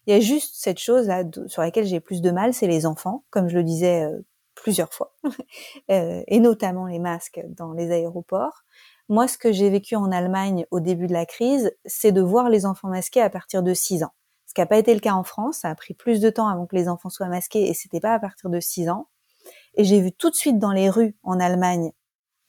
[0.05, 2.85] Il y a juste cette chose là sur laquelle j'ai plus de mal, c'est les
[2.85, 4.19] enfants, comme je le disais euh,
[4.55, 5.13] plusieurs fois,
[5.91, 8.63] euh, et notamment les masques dans les aéroports.
[9.11, 12.47] Moi, ce que j'ai vécu en Allemagne au début de la crise, c'est de voir
[12.47, 14.13] les enfants masqués à partir de 6 ans.
[14.45, 16.47] Ce qui n'a pas été le cas en France, ça a pris plus de temps
[16.47, 19.09] avant que les enfants soient masqués et c'était pas à partir de 6 ans.
[19.75, 21.91] Et j'ai vu tout de suite dans les rues en Allemagne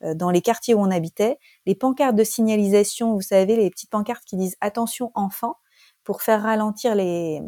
[0.03, 3.89] euh, dans les quartiers où on habitait, les pancartes de signalisation, vous savez, les petites
[3.89, 5.57] pancartes qui disent attention enfants
[6.05, 7.41] pour faire ralentir les,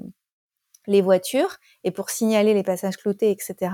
[0.87, 3.71] les voitures et pour signaler les passages cloutés, etc.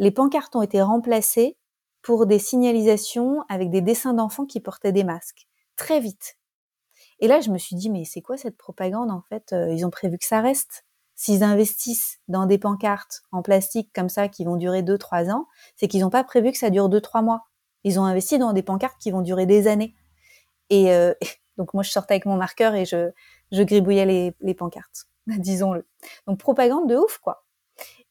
[0.00, 1.58] Les pancartes ont été remplacées
[2.04, 5.48] pour des signalisations avec des dessins d'enfants qui portaient des masques.
[5.74, 6.36] Très vite.
[7.18, 9.86] Et là, je me suis dit, mais c'est quoi cette propagande en fait euh, Ils
[9.86, 10.84] ont prévu que ça reste.
[11.16, 15.88] S'ils investissent dans des pancartes en plastique comme ça qui vont durer 2-3 ans, c'est
[15.88, 17.44] qu'ils n'ont pas prévu que ça dure 2-3 mois.
[17.84, 19.94] Ils ont investi dans des pancartes qui vont durer des années.
[20.68, 21.14] Et euh,
[21.56, 23.12] donc moi, je sortais avec mon marqueur et je,
[23.50, 25.88] gribouillais les, les pancartes, disons-le.
[26.26, 27.46] Donc propagande de ouf, quoi.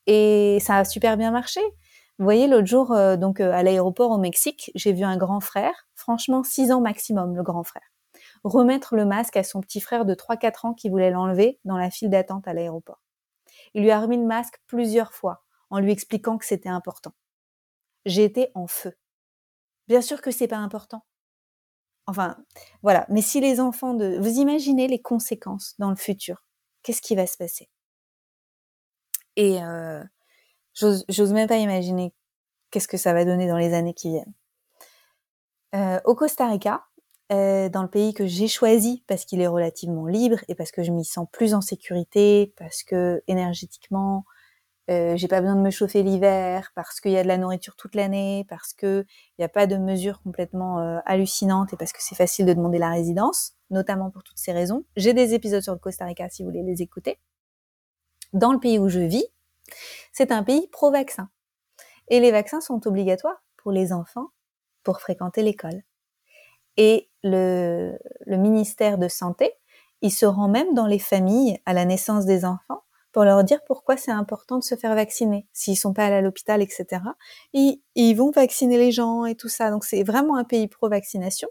[0.08, 1.62] Et ça a super bien marché.
[2.20, 5.40] Vous voyez, l'autre jour, euh, donc euh, à l'aéroport au Mexique, j'ai vu un grand
[5.40, 7.92] frère, franchement 6 ans maximum, le grand frère,
[8.44, 11.90] remettre le masque à son petit frère de 3-4 ans qui voulait l'enlever dans la
[11.90, 13.02] file d'attente à l'aéroport.
[13.74, 17.14] Il lui a remis le masque plusieurs fois en lui expliquant que c'était important.
[18.06, 18.94] J'ai été en feu.
[19.88, 21.04] Bien sûr que c'est pas important.
[22.06, 22.38] Enfin,
[22.84, 23.06] voilà.
[23.10, 26.44] Mais si les enfants de, vous imaginez les conséquences dans le futur,
[26.84, 27.70] qu'est-ce qui va se passer?
[29.36, 30.04] Et euh,
[30.74, 32.14] j'ose même pas imaginer
[32.72, 34.34] qu'est-ce que ça va donner dans les années qui viennent.
[35.76, 36.86] Euh, au Costa Rica,
[37.32, 40.84] euh, dans le pays que j'ai choisi parce qu'il est relativement libre et parce que
[40.84, 44.26] je m'y sens plus en sécurité, parce que énergétiquement,
[44.90, 47.76] euh, j'ai pas besoin de me chauffer l'hiver parce qu'il y a de la nourriture
[47.78, 49.06] toute l'année, parce que
[49.38, 52.54] il n'y a pas de mesures complètement euh, hallucinantes et parce que c'est facile de
[52.54, 54.84] demander la résidence, notamment pour toutes ces raisons.
[54.98, 57.18] J'ai des épisodes sur le Costa Rica si vous voulez les écouter.
[58.34, 59.26] Dans le pays où je vis,
[60.12, 61.30] c'est un pays pro-vaccin.
[62.10, 64.28] Et les vaccins sont obligatoires pour les enfants
[64.84, 65.84] pour fréquenter l'école.
[66.78, 67.98] Et le,
[68.28, 69.52] ministère de Santé,
[70.02, 73.60] il se rend même dans les familles à la naissance des enfants pour leur dire
[73.68, 77.02] pourquoi c'est important de se faire vacciner s'ils sont pas allés à l'hôpital, etc.
[77.54, 79.70] Ils, ils vont vacciner les gens et tout ça.
[79.70, 81.48] Donc c'est vraiment un pays pro-vaccination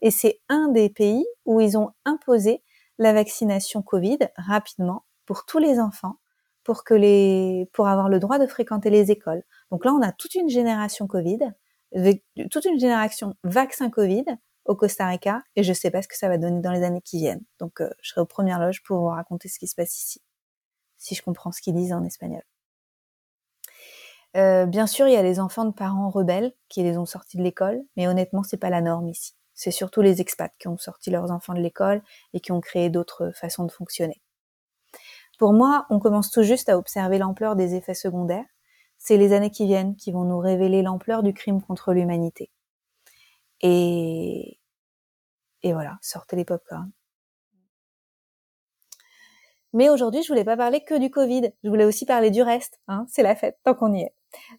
[0.00, 2.62] et c'est un des pays où ils ont imposé
[2.98, 6.16] la vaccination Covid rapidement pour tous les enfants
[6.64, 9.42] pour que les pour avoir le droit de fréquenter les écoles.
[9.70, 11.38] Donc là on a toute une génération Covid,
[12.50, 14.24] toute une génération vaccin Covid
[14.64, 17.02] au Costa Rica et je sais pas ce que ça va donner dans les années
[17.02, 17.44] qui viennent.
[17.58, 20.22] Donc euh, je serai aux premières loges pour vous raconter ce qui se passe ici
[21.02, 22.42] si je comprends ce qu'ils disent en espagnol.
[24.36, 27.36] Euh, bien sûr, il y a les enfants de parents rebelles qui les ont sortis
[27.36, 29.34] de l'école, mais honnêtement, c'est pas la norme ici.
[29.54, 32.88] C'est surtout les expats qui ont sorti leurs enfants de l'école et qui ont créé
[32.88, 34.22] d'autres façons de fonctionner.
[35.42, 38.44] Pour moi, on commence tout juste à observer l'ampleur des effets secondaires.
[38.96, 42.52] C'est les années qui viennent qui vont nous révéler l'ampleur du crime contre l'humanité.
[43.60, 44.60] Et,
[45.64, 46.92] voilà, sortez les popcorns.
[49.72, 51.50] Mais aujourd'hui, je voulais pas parler que du Covid.
[51.64, 52.78] Je voulais aussi parler du reste.
[52.86, 53.04] Hein.
[53.08, 54.14] C'est la fête, tant qu'on y est.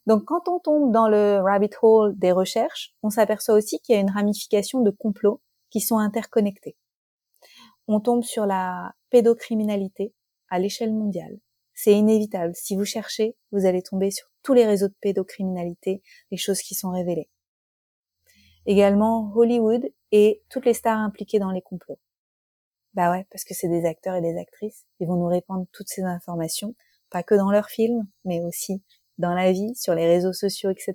[0.05, 3.97] Donc, quand on tombe dans le rabbit hole des recherches, on s'aperçoit aussi qu'il y
[3.97, 6.75] a une ramification de complots qui sont interconnectés.
[7.87, 10.13] On tombe sur la pédocriminalité
[10.53, 11.39] à l'échelle mondiale.
[11.73, 12.53] C'est inévitable.
[12.53, 16.75] Si vous cherchez, vous allez tomber sur tous les réseaux de pédocriminalité, les choses qui
[16.75, 17.27] sont révélées.
[18.67, 21.97] Également Hollywood et toutes les stars impliquées dans les complots.
[22.93, 24.85] Bah ouais, parce que c'est des acteurs et des actrices.
[24.99, 26.75] Ils vont nous répandre toutes ces informations,
[27.09, 28.83] pas que dans leurs films, mais aussi
[29.17, 30.93] dans la vie, sur les réseaux sociaux, etc.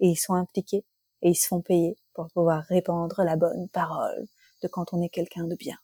[0.00, 0.86] Et ils sont impliqués
[1.20, 4.26] et ils se font payer pour pouvoir répandre la bonne parole
[4.62, 5.76] de quand on est quelqu'un de bien.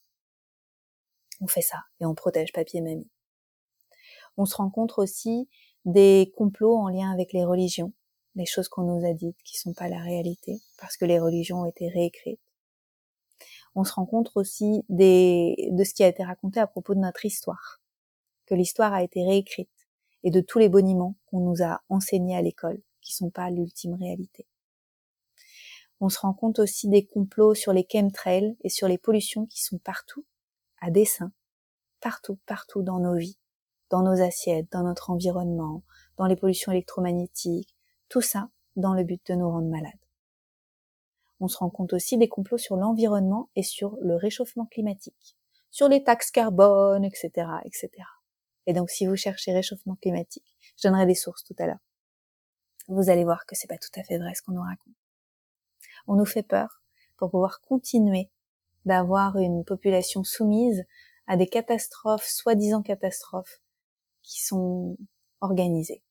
[1.42, 3.10] On fait ça et on protège papier mamie.
[4.36, 5.48] On se rencontre aussi
[5.84, 7.92] des complots en lien avec les religions,
[8.36, 11.62] des choses qu'on nous a dites qui sont pas la réalité parce que les religions
[11.62, 12.40] ont été réécrites.
[13.74, 17.24] On se rencontre aussi des, de ce qui a été raconté à propos de notre
[17.24, 17.80] histoire,
[18.46, 19.88] que l'histoire a été réécrite
[20.22, 23.94] et de tous les boniments qu'on nous a enseignés à l'école qui sont pas l'ultime
[23.94, 24.46] réalité.
[26.00, 29.60] On se rend compte aussi des complots sur les chemtrails et sur les pollutions qui
[29.60, 30.24] sont partout,
[30.82, 31.32] à dessein,
[32.00, 33.38] partout, partout dans nos vies,
[33.88, 35.84] dans nos assiettes, dans notre environnement,
[36.16, 37.74] dans les pollutions électromagnétiques,
[38.08, 39.92] tout ça dans le but de nous rendre malades.
[41.40, 45.36] On se rend compte aussi des complots sur l'environnement et sur le réchauffement climatique,
[45.70, 47.30] sur les taxes carbone, etc.,
[47.64, 47.90] etc.
[48.66, 51.84] Et donc, si vous cherchez réchauffement climatique, je donnerai des sources tout à l'heure.
[52.88, 54.94] Vous allez voir que c'est pas tout à fait vrai ce qu'on nous raconte.
[56.08, 56.82] On nous fait peur
[57.16, 58.30] pour pouvoir continuer
[58.84, 60.84] d'avoir une population soumise
[61.26, 63.60] à des catastrophes, soi-disant catastrophes,
[64.22, 64.96] qui sont
[65.40, 66.02] organisées.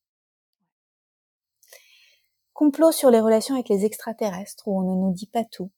[2.54, 5.72] Complot sur les relations avec les extraterrestres où on ne nous dit pas tout.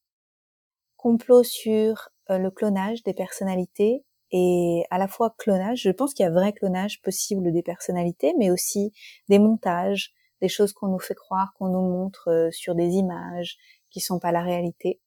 [0.97, 6.23] Complot sur euh, le clonage des personnalités et à la fois clonage, je pense qu'il
[6.23, 8.91] y a vrai clonage possible des personnalités, mais aussi
[9.29, 13.57] des montages, des choses qu'on nous fait croire, qu'on nous montre euh, sur des images
[13.91, 14.99] qui sont pas la réalité,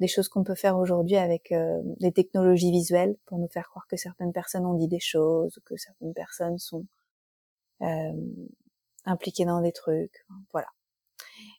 [0.00, 3.86] des choses qu'on peut faire aujourd'hui avec euh, des technologies visuelles pour nous faire croire
[3.86, 6.86] que certaines personnes ont dit des choses, que certaines personnes sont
[7.82, 8.12] euh,
[9.04, 10.68] impliquées dans des trucs, voilà.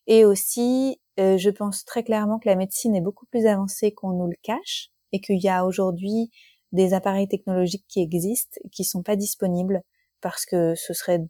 [0.07, 4.27] Et aussi, je pense très clairement que la médecine est beaucoup plus avancée qu'on nous
[4.27, 6.31] le cache et qu'il y a aujourd'hui
[6.71, 9.81] des appareils technologiques qui existent, qui sont pas disponibles
[10.21, 11.21] parce que ce serait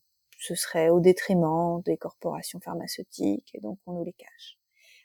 [0.41, 4.57] ce serait au détriment des corporations pharmaceutiques et donc on nous les cache.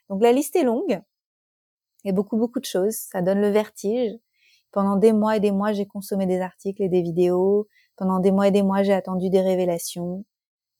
[0.09, 0.99] Donc la liste est longue.
[2.07, 4.13] Il y a beaucoup beaucoup de choses, ça donne le vertige.
[4.71, 7.67] Pendant des mois et des mois, j'ai consommé des articles et des vidéos.
[7.97, 10.23] Pendant des mois et des mois, j'ai attendu des révélations.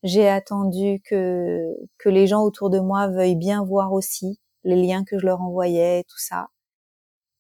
[0.04, 1.66] J'ai attendu que
[1.98, 5.42] que les gens autour de moi veuillent bien voir aussi les liens que je leur
[5.42, 6.48] envoyais, tout ça.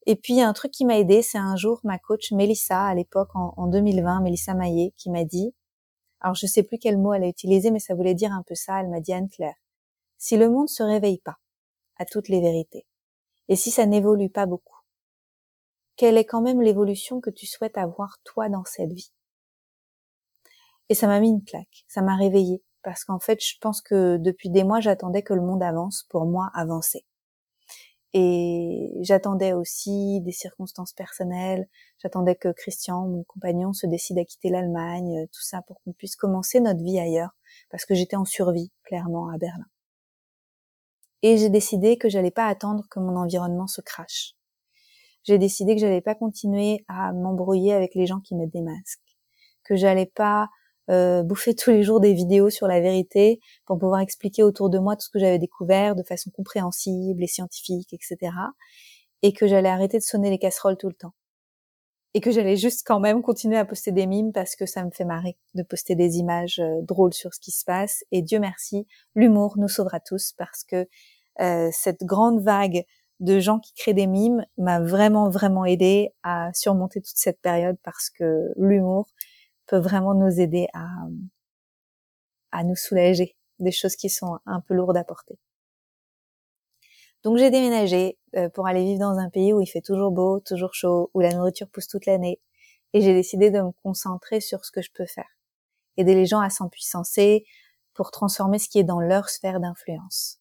[0.06, 3.30] Et puis, un truc qui m'a aidé, c'est un jour ma coach Mélissa, à l'époque
[3.36, 5.54] en, 2020, Mélissa Maillet, qui m'a dit,
[6.19, 8.56] alors je sais plus quel mot elle a utilisé, mais ça voulait dire un peu
[8.56, 9.56] ça, elle m'a dit Anne-Claire,
[10.17, 11.38] si le monde se réveille pas
[11.97, 12.87] à toutes les vérités,
[13.49, 14.77] et si ça n'évolue pas beaucoup,
[15.95, 19.12] quelle est quand même l'évolution que tu souhaites avoir toi dans cette vie?
[20.89, 24.17] Et ça m'a mis une claque, ça m'a réveillée, parce qu'en fait, je pense que
[24.17, 27.03] depuis des mois, j'attendais que le monde avance pour moi avancer.
[28.13, 31.67] Et j'attendais aussi des circonstances personnelles.
[31.99, 35.91] J'attendais que Christian, mon compagnon, se décide à quitter l'Allemagne, euh, tout ça pour qu'on
[35.91, 37.36] puisse commencer notre vie ailleurs,
[37.69, 39.65] parce que j'étais en survie, clairement, à Berlin.
[41.23, 44.34] Et j'ai décidé que j'allais pas attendre que mon environnement se crache.
[45.23, 49.01] J'ai décidé que j'allais pas continuer à m'embrouiller avec les gens qui mettent des masques,
[49.63, 50.47] que j'allais pas
[50.89, 54.80] euh, bouffer tous les jours des vidéos sur la vérité pour pouvoir expliquer autour de
[54.80, 58.32] moi tout ce que j'avais découvert de façon compréhensible et scientifique, etc.
[59.21, 61.13] Et que j'allais arrêter de sonner les casseroles tout le temps.
[62.17, 64.89] Et que j'allais juste quand même continuer à poster des mimes parce que ça me
[64.89, 68.03] fait marrer de poster des images euh, drôles sur ce qui se passe.
[68.12, 70.88] Et Dieu merci, l'humour nous sauvera tous parce que
[71.41, 72.86] euh, cette grande vague
[73.19, 77.77] de gens qui créent des mimes m'a vraiment vraiment aidé à surmonter toute cette période
[77.84, 79.06] parce que l'humour
[79.67, 80.88] peut vraiment nous aider à,
[82.51, 85.38] à nous soulager des choses qui sont un peu lourdes à porter.
[87.28, 90.40] Donc j'ai déménagé euh, pour aller vivre dans un pays où il fait toujours beau,
[90.40, 92.40] toujours chaud, où la nourriture pousse toute l'année.
[92.94, 95.28] Et j'ai décidé de me concentrer sur ce que je peux faire.
[95.98, 97.44] Aider les gens à s'empuissancer
[97.94, 100.40] pour transformer ce qui est dans leur sphère d'influence.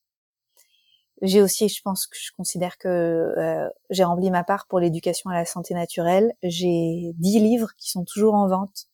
[1.22, 5.28] J'ai aussi, je pense que je considère que euh, j'ai rempli ma part pour l'éducation
[5.30, 6.34] à la santé naturelle.
[6.44, 8.84] J'ai dix livres qui sont toujours en vente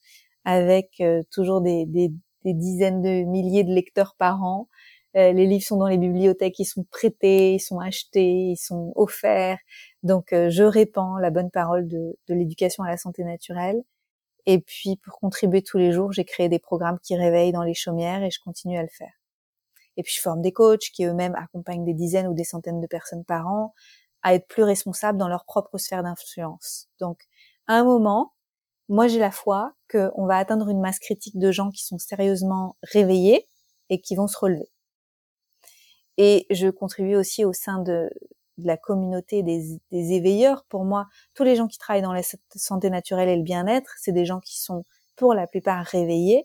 [0.46, 2.08] avec euh, toujours des, des,
[2.46, 4.70] des, dizaines de milliers de lecteurs par an.
[5.16, 8.92] Euh, les livres sont dans les bibliothèques, ils sont prêtés, ils sont achetés, ils sont
[8.96, 9.58] offerts.
[10.02, 13.82] Donc euh, je répands la bonne parole de, de l'éducation à la santé naturelle.
[14.46, 17.74] Et puis pour contribuer tous les jours, j'ai créé des programmes qui réveillent dans les
[17.74, 19.12] chaumières et je continue à le faire.
[19.96, 22.86] Et puis je forme des coachs qui eux-mêmes accompagnent des dizaines ou des centaines de
[22.86, 23.74] personnes par an
[24.22, 26.88] à être plus responsables dans leur propre sphère d'influence.
[26.98, 27.18] Donc
[27.66, 28.32] à un moment,
[28.88, 32.76] moi, j'ai la foi qu'on va atteindre une masse critique de gens qui sont sérieusement
[32.82, 33.48] réveillés
[33.90, 34.71] et qui vont se relever.
[36.18, 38.10] Et je contribue aussi au sein de,
[38.58, 40.64] la communauté des, éveilleurs.
[40.68, 42.22] Pour moi, tous les gens qui travaillent dans la
[42.54, 44.84] santé naturelle et le bien-être, c'est des gens qui sont
[45.16, 46.44] pour la plupart réveillés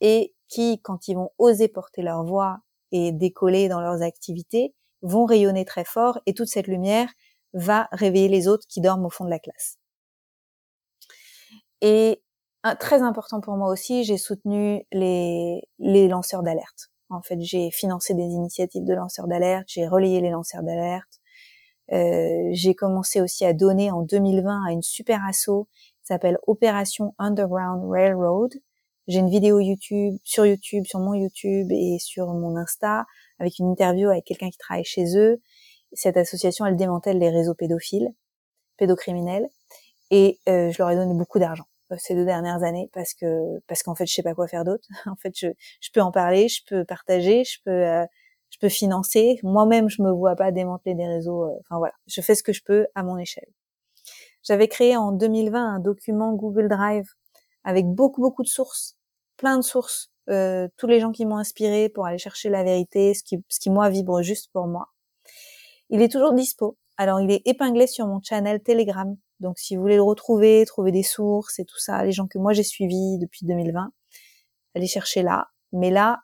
[0.00, 2.60] et qui, quand ils vont oser porter leur voix
[2.92, 7.12] et décoller dans leurs activités, vont rayonner très fort et toute cette lumière
[7.52, 9.78] va réveiller les autres qui dorment au fond de la classe.
[11.80, 12.22] Et
[12.80, 16.90] très important pour moi aussi, j'ai soutenu les, les lanceurs d'alerte.
[17.08, 21.20] En fait, j'ai financé des initiatives de lanceurs d'alerte, j'ai relayé les lanceurs d'alerte.
[21.92, 25.68] Euh, j'ai commencé aussi à donner en 2020 à une super asso
[26.00, 28.52] qui s'appelle Opération Underground Railroad.
[29.06, 33.06] J'ai une vidéo YouTube sur YouTube, sur mon YouTube et sur mon Insta
[33.38, 35.40] avec une interview avec quelqu'un qui travaille chez eux.
[35.92, 38.12] Cette association, elle démantèle les réseaux pédophiles,
[38.76, 39.48] pédocriminels,
[40.10, 41.66] et euh, je leur ai donné beaucoup d'argent
[41.98, 44.86] ces deux dernières années parce que parce qu'en fait je sais pas quoi faire d'autre.
[45.06, 45.48] en fait je
[45.80, 48.04] je peux en parler, je peux partager, je peux euh,
[48.50, 49.38] je peux financer.
[49.42, 51.44] Moi-même je me vois pas démanteler des réseaux.
[51.44, 53.48] Euh, enfin voilà, je fais ce que je peux à mon échelle.
[54.42, 57.06] J'avais créé en 2020 un document Google Drive
[57.64, 58.96] avec beaucoup beaucoup de sources,
[59.36, 63.14] plein de sources, euh, tous les gens qui m'ont inspiré pour aller chercher la vérité,
[63.14, 64.88] ce qui ce qui moi vibre juste pour moi.
[65.90, 66.76] Il est toujours dispo.
[66.96, 70.92] Alors il est épinglé sur mon channel Telegram donc si vous voulez le retrouver, trouver
[70.92, 73.92] des sources et tout ça, les gens que moi j'ai suivis depuis 2020,
[74.74, 75.48] allez chercher là.
[75.72, 76.22] Mais là,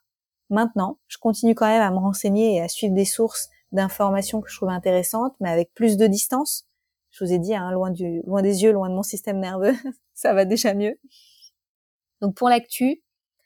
[0.51, 4.51] maintenant, je continue quand même à me renseigner et à suivre des sources d'informations que
[4.51, 6.67] je trouve intéressantes, mais avec plus de distance.
[7.11, 9.75] Je vous ai dit, hein, loin, du, loin des yeux, loin de mon système nerveux,
[10.15, 10.99] ça va déjà mieux.
[12.23, 13.03] Donc pour l'actu,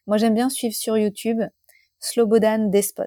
[0.06, 1.40] moi j'aime bien suivre sur YouTube
[1.98, 3.04] Slobodan Despot.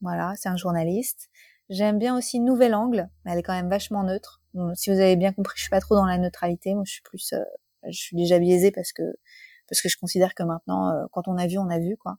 [0.00, 1.28] Voilà, c'est un journaliste.
[1.70, 4.38] J'aime bien aussi Nouvel Angle, elle est quand même vachement neutre
[4.74, 6.74] si vous avez bien compris, je suis pas trop dans la neutralité.
[6.74, 7.42] Moi, je suis plus, euh,
[7.88, 9.02] je suis déjà biaisée parce que
[9.68, 12.16] parce que je considère que maintenant, euh, quand on a vu, on a vu quoi.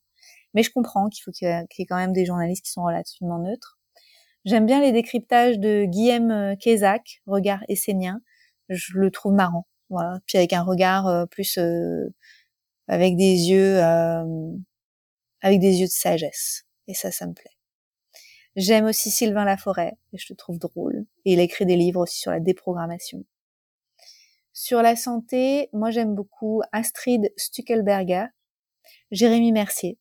[0.54, 3.40] Mais je comprends qu'il faut qu'il y, ait quand même des journalistes qui sont relativement
[3.40, 3.80] neutres.
[4.46, 8.22] J'aime bien les décryptages de Guillaume euh, Kézac, regard essénien.
[8.70, 9.68] Je le trouve marrant.
[9.90, 10.20] Voilà.
[10.28, 11.58] Puis avec un regard plus
[12.88, 13.80] avec des yeux
[15.42, 16.66] avec des yeux de sagesse.
[16.88, 17.59] Et ça, ça me plaît.
[18.60, 21.06] J'aime aussi Sylvain Laforêt, et je le trouve drôle.
[21.24, 23.24] Et il écrit des livres aussi sur la déprogrammation.
[24.52, 28.26] Sur la santé, moi j'aime beaucoup Astrid Stuckelberger,
[29.12, 29.98] Jérémy Mercier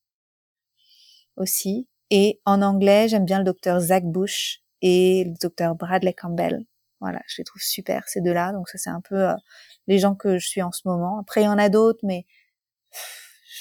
[1.36, 1.86] aussi.
[2.10, 6.64] Et en anglais, j'aime bien le docteur Zach Bush et le docteur Bradley Campbell.
[6.98, 8.50] Voilà, je les trouve super ces deux-là.
[8.50, 9.34] Donc ça c'est un peu euh,
[9.86, 11.20] les gens que je suis en ce moment.
[11.20, 12.26] Après il y en a d'autres, mais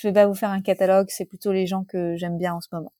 [0.01, 1.05] je vais pas vous faire un catalogue.
[1.12, 2.93] C'est plutôt les gens que j'aime bien en ce moment.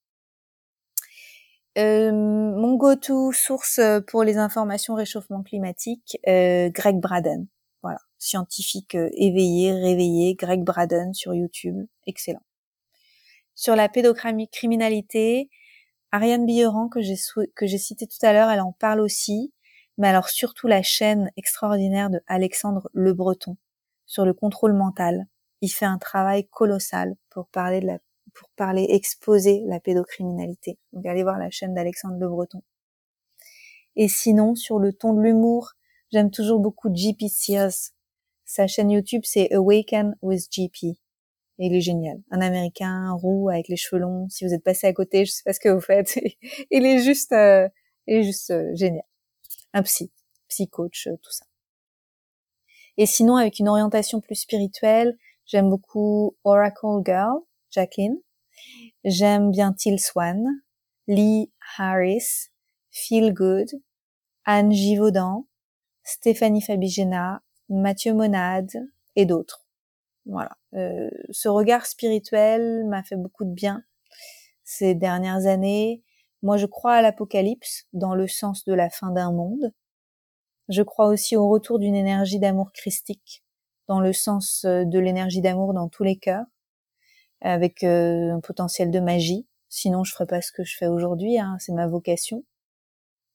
[1.78, 7.46] Euh, mon go-to source euh, pour les informations réchauffement climatique, euh, Greg Braden.
[7.84, 12.42] Voilà, scientifique éveillé, réveillé, Greg Braden sur YouTube, excellent.
[13.54, 15.52] Sur la pédocriminalité,
[16.12, 17.16] Ariane Billeran que j'ai
[17.56, 19.54] que j'ai cité tout à l'heure, elle en parle aussi,
[20.00, 23.56] mais alors surtout la chaîne extraordinaire de Alexandre Le Breton
[24.08, 25.28] sur le contrôle mental.
[25.62, 28.00] Il fait un travail colossal pour parler de la
[28.38, 30.78] pour parler, exposer la pédocriminalité.
[30.94, 32.62] Donc allez voir la chaîne d'Alexandre Le Breton.
[33.96, 35.72] Et sinon, sur le ton de l'humour,
[36.12, 37.92] j'aime toujours beaucoup JP Sears.
[38.46, 40.84] Sa chaîne YouTube, c'est Awaken with JP.
[40.84, 42.22] Et il est génial.
[42.30, 44.30] Un américain roux avec les cheveux longs.
[44.30, 46.20] Si vous êtes passé à côté, je sais pas ce que vous faites.
[46.72, 47.68] il est juste, euh,
[48.06, 49.04] il est juste euh, génial.
[49.74, 50.12] Un psy,
[50.48, 51.46] psy coach, euh, tout ça.
[52.98, 57.40] Et sinon, avec une orientation plus spirituelle, j'aime beaucoup Oracle Girl,
[57.72, 58.18] Jacqueline.
[59.10, 60.44] J'aime bien Till Swan,
[61.08, 62.50] Lee Harris,
[62.92, 63.70] Feel Good,
[64.44, 65.48] Anne Givaudan,
[66.04, 68.70] Stéphanie Fabigena, Mathieu Monade
[69.16, 69.66] et d'autres.
[70.26, 70.58] Voilà.
[70.74, 73.82] Euh, ce regard spirituel m'a fait beaucoup de bien
[74.66, 76.04] ces dernières années.
[76.42, 79.72] Moi, je crois à l'apocalypse dans le sens de la fin d'un monde.
[80.68, 83.46] Je crois aussi au retour d'une énergie d'amour christique
[83.88, 86.44] dans le sens euh, de l'énergie d'amour dans tous les cœurs
[87.42, 89.48] avec euh, un potentiel de magie.
[89.70, 91.40] Sinon, je ferais pas ce que je fais aujourd'hui.
[91.40, 92.44] Hein, c'est ma vocation.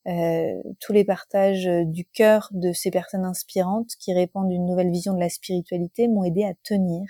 [0.08, 5.14] Euh, tous les partages du cœur de ces personnes inspirantes qui répandent une nouvelle vision
[5.14, 7.04] de la spiritualité m'ont aidé à tenir.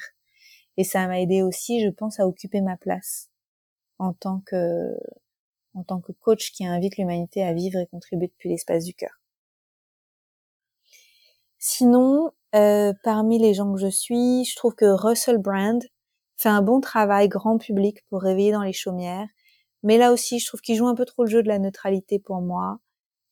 [0.77, 3.31] Et ça m'a aidé aussi, je pense, à occuper ma place
[3.99, 4.97] en tant que
[5.75, 9.23] en tant que coach qui invite l'humanité à vivre et contribuer depuis l'espace du cœur.
[11.59, 15.83] Sinon, euh, parmi les gens que je suis, je trouve que Russell Brand
[16.37, 19.29] fait un bon travail grand public pour réveiller dans les chaumières.
[19.83, 22.19] Mais là aussi, je trouve qu'il joue un peu trop le jeu de la neutralité
[22.19, 22.79] pour moi.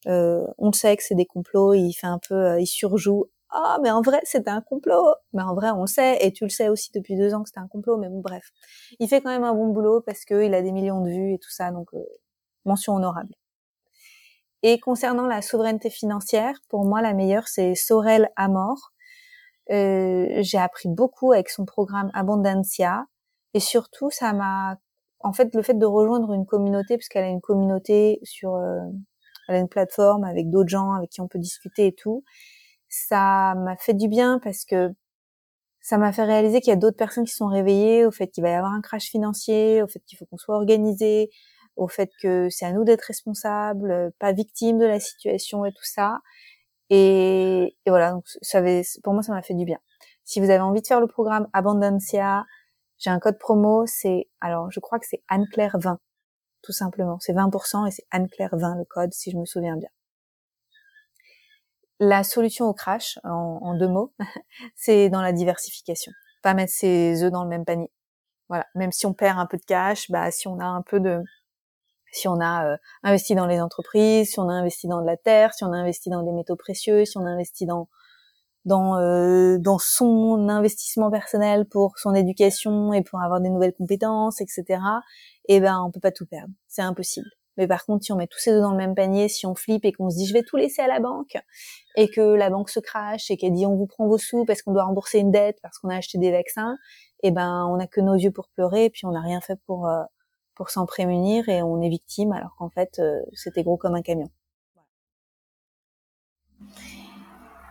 [0.07, 3.27] Euh, on sait que c'est des complots, il fait un peu, euh, il surjoue.
[3.51, 5.15] Ah, mais en vrai, c'était un complot.
[5.33, 7.49] Mais en vrai, on le sait, et tu le sais aussi depuis deux ans que
[7.49, 7.99] c'était un complot.
[7.99, 8.51] Mais bon, bref,
[9.01, 11.39] il fait quand même un bon boulot parce qu'il a des millions de vues et
[11.39, 12.05] tout ça, donc euh,
[12.65, 13.35] mention honorable.
[14.63, 18.93] Et concernant la souveraineté financière, pour moi, la meilleure, c'est Sorel Amor.
[19.71, 23.07] Euh, j'ai appris beaucoup avec son programme Abundancia
[23.55, 24.79] et surtout ça m'a
[25.21, 28.81] en fait le fait de rejoindre une communauté parce qu'elle a une communauté sur euh,
[29.49, 32.25] Elle a une plateforme avec d'autres gens avec qui on peut discuter et tout.
[32.89, 34.91] Ça m'a fait du bien parce que
[35.83, 38.43] ça m'a fait réaliser qu'il y a d'autres personnes qui sont réveillées au fait qu'il
[38.45, 41.31] va y avoir un crash financier, au fait qu'il faut qu'on soit organisé,
[41.77, 45.85] au fait que c'est à nous d'être responsables, pas victimes de la situation et tout
[45.85, 46.19] ça.
[46.91, 49.79] Et, et voilà, donc ça avait, pour moi, ça m'a fait du bien.
[50.25, 52.45] Si vous avez envie de faire le programme Abundancia,
[52.99, 55.99] j'ai un code promo, c'est, alors je crois que c'est Anne-Claire 20,
[56.63, 57.19] tout simplement.
[57.21, 59.89] C'est 20% et c'est Anne-Claire 20 le code, si je me souviens bien.
[62.01, 64.13] La solution au crash, en, en deux mots,
[64.75, 66.13] c'est dans la diversification.
[66.43, 67.91] Pas mettre ses œufs dans le même panier.
[68.49, 68.67] Voilà.
[68.75, 71.23] Même si on perd un peu de cash, bah, si on a un peu de,
[72.13, 75.17] si on a euh, investi dans les entreprises, si on a investi dans de la
[75.17, 77.89] terre, si on a investi dans des métaux précieux, si on a investi dans
[78.65, 84.41] dans euh, dans son investissement personnel pour son éducation et pour avoir des nouvelles compétences,
[84.41, 84.81] etc.
[85.49, 87.29] Eh ben, on peut pas tout perdre, c'est impossible.
[87.57, 89.55] Mais par contre, si on met tous ces deux dans le même panier, si on
[89.55, 91.37] flippe et qu'on se dit je vais tout laisser à la banque
[91.97, 94.63] et que la banque se crache et qu'elle dit on vous prend vos sous parce
[94.63, 96.77] qu'on doit rembourser une dette parce qu'on a acheté des vaccins,
[97.23, 99.89] eh ben on a que nos yeux pour pleurer puis on n'a rien fait pour
[99.89, 100.03] euh,
[100.61, 104.03] pour s'en prémunir et on est victime alors qu'en fait euh, c'était gros comme un
[104.03, 104.29] camion.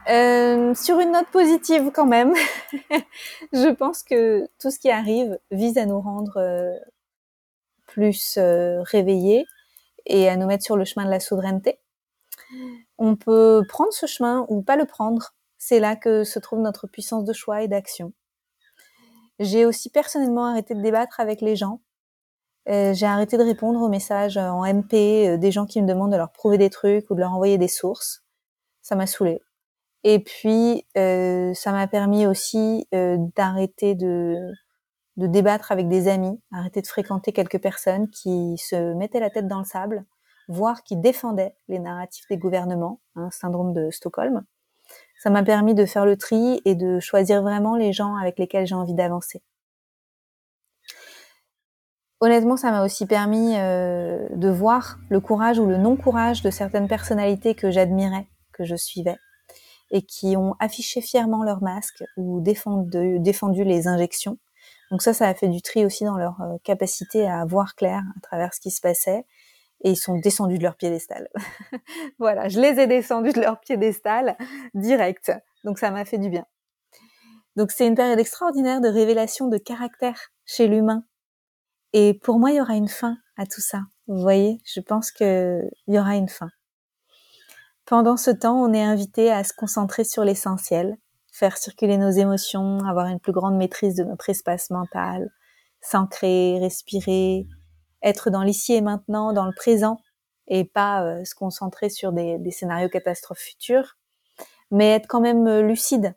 [0.09, 2.33] Euh, sur une note positive quand même,
[3.53, 6.75] je pense que tout ce qui arrive vise à nous rendre euh,
[7.85, 9.45] plus réveillés
[10.07, 11.77] et à nous mettre sur le chemin de la souveraineté.
[12.97, 15.35] On peut prendre ce chemin ou pas le prendre.
[15.59, 18.13] C'est là que se trouve notre puissance de choix et d'action.
[19.37, 21.81] J'ai aussi personnellement arrêté de débattre avec les gens
[22.69, 24.93] j'ai arrêté de répondre aux messages en MP
[25.27, 27.57] euh, des gens qui me demandent de leur prouver des trucs ou de leur envoyer
[27.57, 28.23] des sources.
[28.81, 29.41] Ça m'a saoulé.
[30.03, 32.87] Et puis, euh, ça m'a permis aussi
[33.35, 34.37] d'arrêter de,
[35.17, 39.59] débattre avec des amis, arrêter de fréquenter quelques personnes qui se mettaient la tête dans
[39.59, 40.05] le sable,
[40.47, 44.45] voire qui défendaient les narratifs des gouvernements, hein, syndrome de Stockholm.
[45.17, 48.65] Ça m'a permis de faire le tri et de choisir vraiment les gens avec lesquels
[48.65, 49.43] j'ai envie d'avancer
[52.19, 56.87] honnêtement, ça m'a aussi permis euh, de voir le courage ou le non-courage de certaines
[56.87, 59.17] personnalités que j'admirais, que je suivais,
[59.91, 64.37] et qui ont affiché fièrement leur masque ou défendu, défendu les injections.
[64.91, 68.01] Donc ça, ça a fait du tri aussi dans leur euh, capacité à voir clair
[68.17, 69.25] à travers ce qui se passait.
[69.81, 71.29] Et ils sont descendus de leur piédestal.
[72.19, 74.35] voilà, je les ai descendus de leur piédestal
[74.73, 75.31] direct.
[75.63, 76.45] Donc ça m'a fait du bien.
[77.55, 81.05] Donc c'est une période extraordinaire de révélation de caractère chez l'humain
[81.93, 83.81] et pour moi, il y aura une fin à tout ça.
[84.07, 86.49] Vous voyez, je pense qu'il y aura une fin.
[87.85, 90.97] Pendant ce temps, on est invité à se concentrer sur l'essentiel,
[91.31, 95.31] faire circuler nos émotions, avoir une plus grande maîtrise de notre espace mental,
[95.81, 97.47] s'ancrer, respirer,
[98.03, 99.99] être dans l'ici et maintenant, dans le présent,
[100.47, 103.97] et pas euh, se concentrer sur des, scénarios catastrophes futurs,
[104.71, 106.15] mais être quand même euh, lucide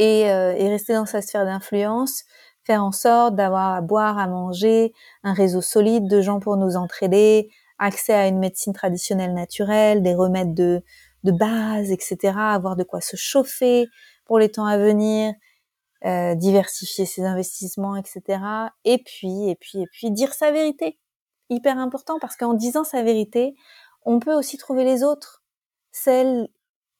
[0.00, 2.24] euh, et rester dans sa sphère d'influence,
[2.64, 4.92] faire en sorte d'avoir à boire, à manger,
[5.22, 10.14] un réseau solide de gens pour nous entraider, accès à une médecine traditionnelle naturelle, des
[10.14, 10.82] remèdes de,
[11.24, 13.88] de base, etc., avoir de quoi se chauffer
[14.24, 15.34] pour les temps à venir,
[16.04, 18.40] euh, diversifier ses investissements, etc.
[18.84, 20.98] Et puis, et puis, et puis, dire sa vérité.
[21.50, 23.54] Hyper important parce qu'en disant sa vérité,
[24.04, 25.42] on peut aussi trouver les autres,
[25.92, 26.48] celles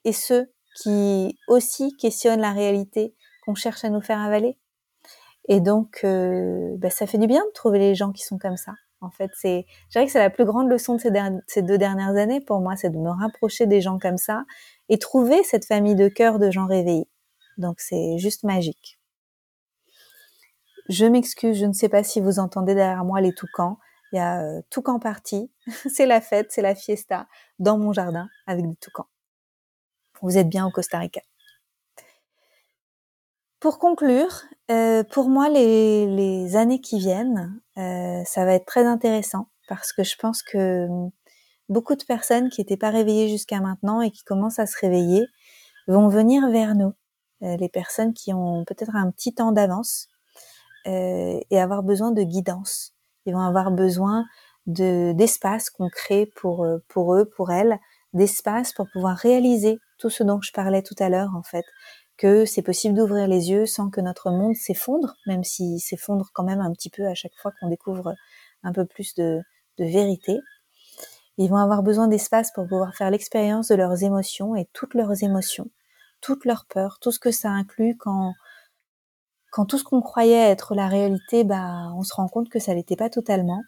[0.05, 4.59] et ceux qui aussi questionnent la réalité qu'on cherche à nous faire avaler.
[5.49, 8.57] Et donc, euh, bah, ça fait du bien de trouver les gens qui sont comme
[8.57, 8.73] ça.
[9.01, 11.01] En fait, c'est, je dirais que c'est la plus grande leçon de
[11.47, 14.45] ces, deux dernières années pour moi, c'est de me rapprocher des gens comme ça
[14.89, 17.09] et trouver cette famille de cœur de gens réveillés.
[17.59, 18.99] Donc, c'est juste magique.
[20.89, 23.79] Je m'excuse, je ne sais pas si vous entendez derrière moi les toucans.
[24.13, 25.51] Il y a euh, toucans partis.
[25.91, 27.27] c'est la fête, c'est la fiesta
[27.59, 29.07] dans mon jardin avec des toucans.
[30.23, 31.21] Vous êtes bien au Costa Rica.
[33.65, 39.49] Pour conclure, euh, pour moi, les, années qui viennent, euh, ça va être très intéressant
[39.69, 41.11] parce que je pense que hum,
[41.71, 45.25] beaucoup de personnes qui n'étaient pas réveillées jusqu'à maintenant et qui commencent à se réveiller
[45.89, 46.93] vont venir vers nous.
[47.43, 50.09] Euh, les personnes qui ont peut-être un petit temps d'avance
[50.85, 52.93] et avoir besoin de guidance.
[53.25, 54.27] Ils vont avoir besoin
[54.67, 57.79] de d'espace concret pour euh, pour eux, pour elles,
[58.13, 61.65] d'espace pour pouvoir réaliser tout ce dont je parlais tout à l'heure en fait,
[62.17, 66.45] que c'est possible d'ouvrir les yeux sans que notre monde s'effondre, même s'il s'effondre quand
[66.45, 68.15] même un petit peu à chaque fois qu'on découvre
[68.63, 69.43] un peu plus de,
[69.79, 70.39] vérité.
[71.37, 75.25] Ils vont avoir besoin d'espace pour pouvoir faire l'expérience de leurs émotions et toutes leurs
[75.25, 75.69] émotions,
[76.21, 78.35] toutes leurs peurs, tout ce que ça inclut quand
[79.51, 82.75] quand tout ce qu'on croyait être la réalité, bah, on se rend compte que ça
[82.75, 83.63] l'était pas totalement.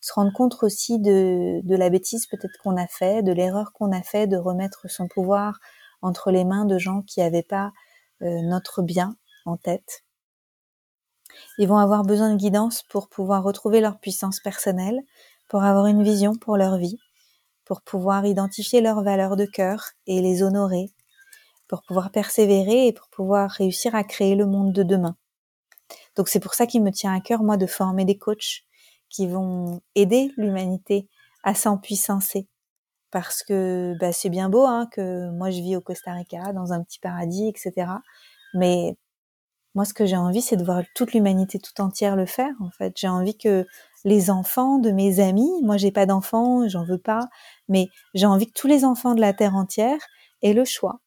[0.00, 3.92] se rendre compte aussi de, de la bêtise peut-être qu'on a fait, de l'erreur qu'on
[3.92, 5.58] a fait de remettre son pouvoir
[6.02, 7.72] entre les mains de gens qui n'avaient pas
[8.20, 10.04] notre bien en tête.
[11.58, 15.00] Ils vont avoir besoin de guidance pour pouvoir retrouver leur puissance personnelle,
[15.48, 16.98] pour avoir une vision pour leur vie,
[17.64, 20.92] pour pouvoir identifier leurs valeurs de cœur et les honorer,
[21.68, 25.16] pour pouvoir persévérer et pour pouvoir réussir à créer le monde de demain.
[26.16, 28.62] Donc c'est pour ça qu'il me tient à cœur, moi, de former des coachs
[29.08, 31.08] qui vont aider l'humanité
[31.42, 32.48] à s'empuissancer.
[33.10, 36.72] Parce que bah, c'est bien beau hein, que moi je vis au Costa Rica, dans
[36.72, 37.88] un petit paradis, etc.
[38.54, 38.96] Mais
[39.74, 42.52] moi, ce que j'ai envie, c'est de voir toute l'humanité tout entière le faire.
[42.60, 43.66] En fait, j'ai envie que
[44.04, 47.28] les enfants de mes amis, moi j'ai pas d'enfants, j'en veux pas,
[47.68, 49.98] mais j'ai envie que tous les enfants de la terre entière
[50.42, 51.00] aient le choix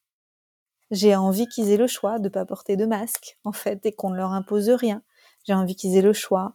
[0.90, 4.10] j'ai envie qu'ils aient le choix de pas porter de masque, en fait, et qu'on
[4.10, 5.02] ne leur impose rien.
[5.46, 6.54] J'ai envie qu'ils aient le choix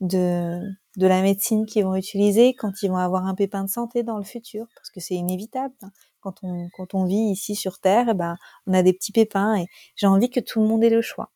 [0.00, 0.60] de,
[0.96, 4.18] de la médecine qu'ils vont utiliser quand ils vont avoir un pépin de santé dans
[4.18, 5.74] le futur, parce que c'est inévitable.
[5.82, 5.90] Hein.
[6.20, 8.36] Quand on, quand on vit ici sur Terre, eh ben,
[8.66, 9.66] on a des petits pépins et
[9.96, 11.30] j'ai envie que tout le monde ait le choix.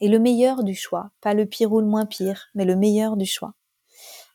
[0.00, 3.16] Et le meilleur du choix, pas le pire ou le moins pire, mais le meilleur
[3.16, 3.54] du choix.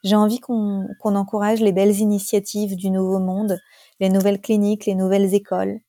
[0.04, 3.60] J'ai envie qu'on encourage les belles initiatives du nouveau monde,
[4.00, 5.82] les nouvelles cliniques, les nouvelles écoles,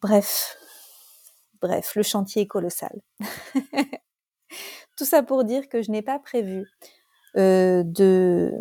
[0.00, 0.56] Bref,
[1.60, 3.00] bref, le chantier est colossal.
[4.96, 6.66] Tout ça pour dire que je n'ai pas prévu
[7.36, 8.52] euh, de,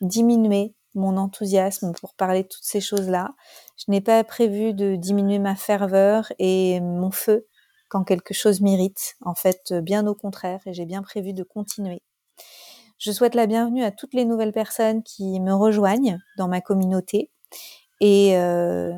[0.00, 3.34] diminuer mon enthousiasme pour parler de toutes ces choses-là.
[3.76, 7.46] Je n'ai pas prévu de diminuer ma ferveur et mon feu
[7.88, 9.14] quand quelque chose m'irrite.
[9.20, 12.02] En fait, bien au contraire, et j'ai bien prévu de continuer.
[12.98, 17.30] Je souhaite la bienvenue à toutes les nouvelles personnes qui me rejoignent dans ma communauté
[18.00, 18.92] et euh,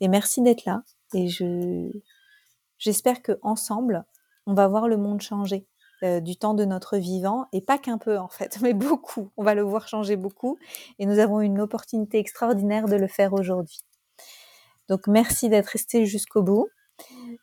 [0.00, 0.82] et merci d'être là.
[1.14, 1.90] Et je,
[2.78, 4.04] j'espère que ensemble,
[4.46, 5.66] on va voir le monde changer
[6.02, 9.30] euh, du temps de notre vivant et pas qu'un peu en fait, mais beaucoup.
[9.36, 10.58] On va le voir changer beaucoup
[10.98, 13.80] et nous avons une opportunité extraordinaire de le faire aujourd'hui.
[14.88, 16.68] Donc merci d'être resté jusqu'au bout.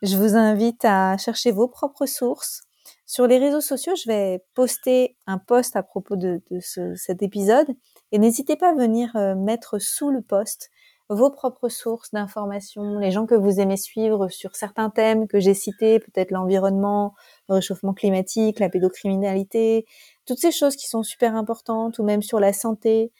[0.01, 2.61] Je vous invite à chercher vos propres sources.
[3.05, 7.67] Sur les réseaux sociaux, je vais poster un post à propos de, ce, cet épisode
[8.11, 10.69] et n'hésitez pas à venir euh, mettre sous le post
[11.11, 15.53] vos propres sources d'informations, les gens que vous aimez suivre sur certains thèmes que j'ai
[15.53, 17.13] cités, peut-être l'environnement,
[17.49, 19.85] le réchauffement climatique, la pédocriminalité,
[20.25, 23.11] toutes ces choses qui sont super importantes, ou même sur la santé.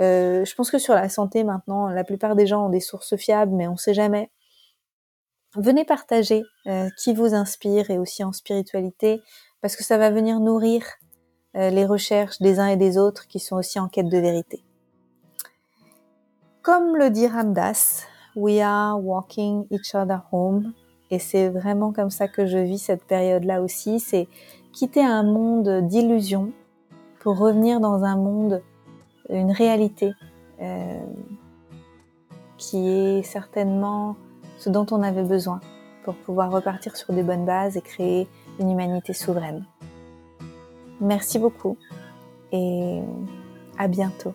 [0.00, 3.16] Euh, je pense que sur la santé maintenant, la plupart des gens ont des sources
[3.16, 4.30] fiables, mais on ne sait jamais.
[5.56, 9.22] Venez partager euh, qui vous inspire et aussi en spiritualité,
[9.62, 10.84] parce que ça va venir nourrir
[11.56, 14.62] euh, les recherches des uns et des autres qui sont aussi en quête de vérité.
[16.70, 18.04] Comme le dit Ramdas,
[18.36, 20.72] we are walking each other home.
[21.10, 23.98] Et c'est vraiment comme ça que je vis cette période-là aussi.
[23.98, 24.28] C'est
[24.72, 26.52] quitter un monde d'illusions
[27.18, 28.62] pour revenir dans un monde,
[29.30, 30.12] une réalité
[30.62, 31.00] euh,
[32.56, 34.14] qui est certainement
[34.56, 35.60] ce dont on avait besoin
[36.04, 38.28] pour pouvoir repartir sur des bonnes bases et créer
[38.60, 39.64] une humanité souveraine.
[41.00, 41.76] Merci beaucoup
[42.52, 43.00] et
[43.76, 44.34] à bientôt.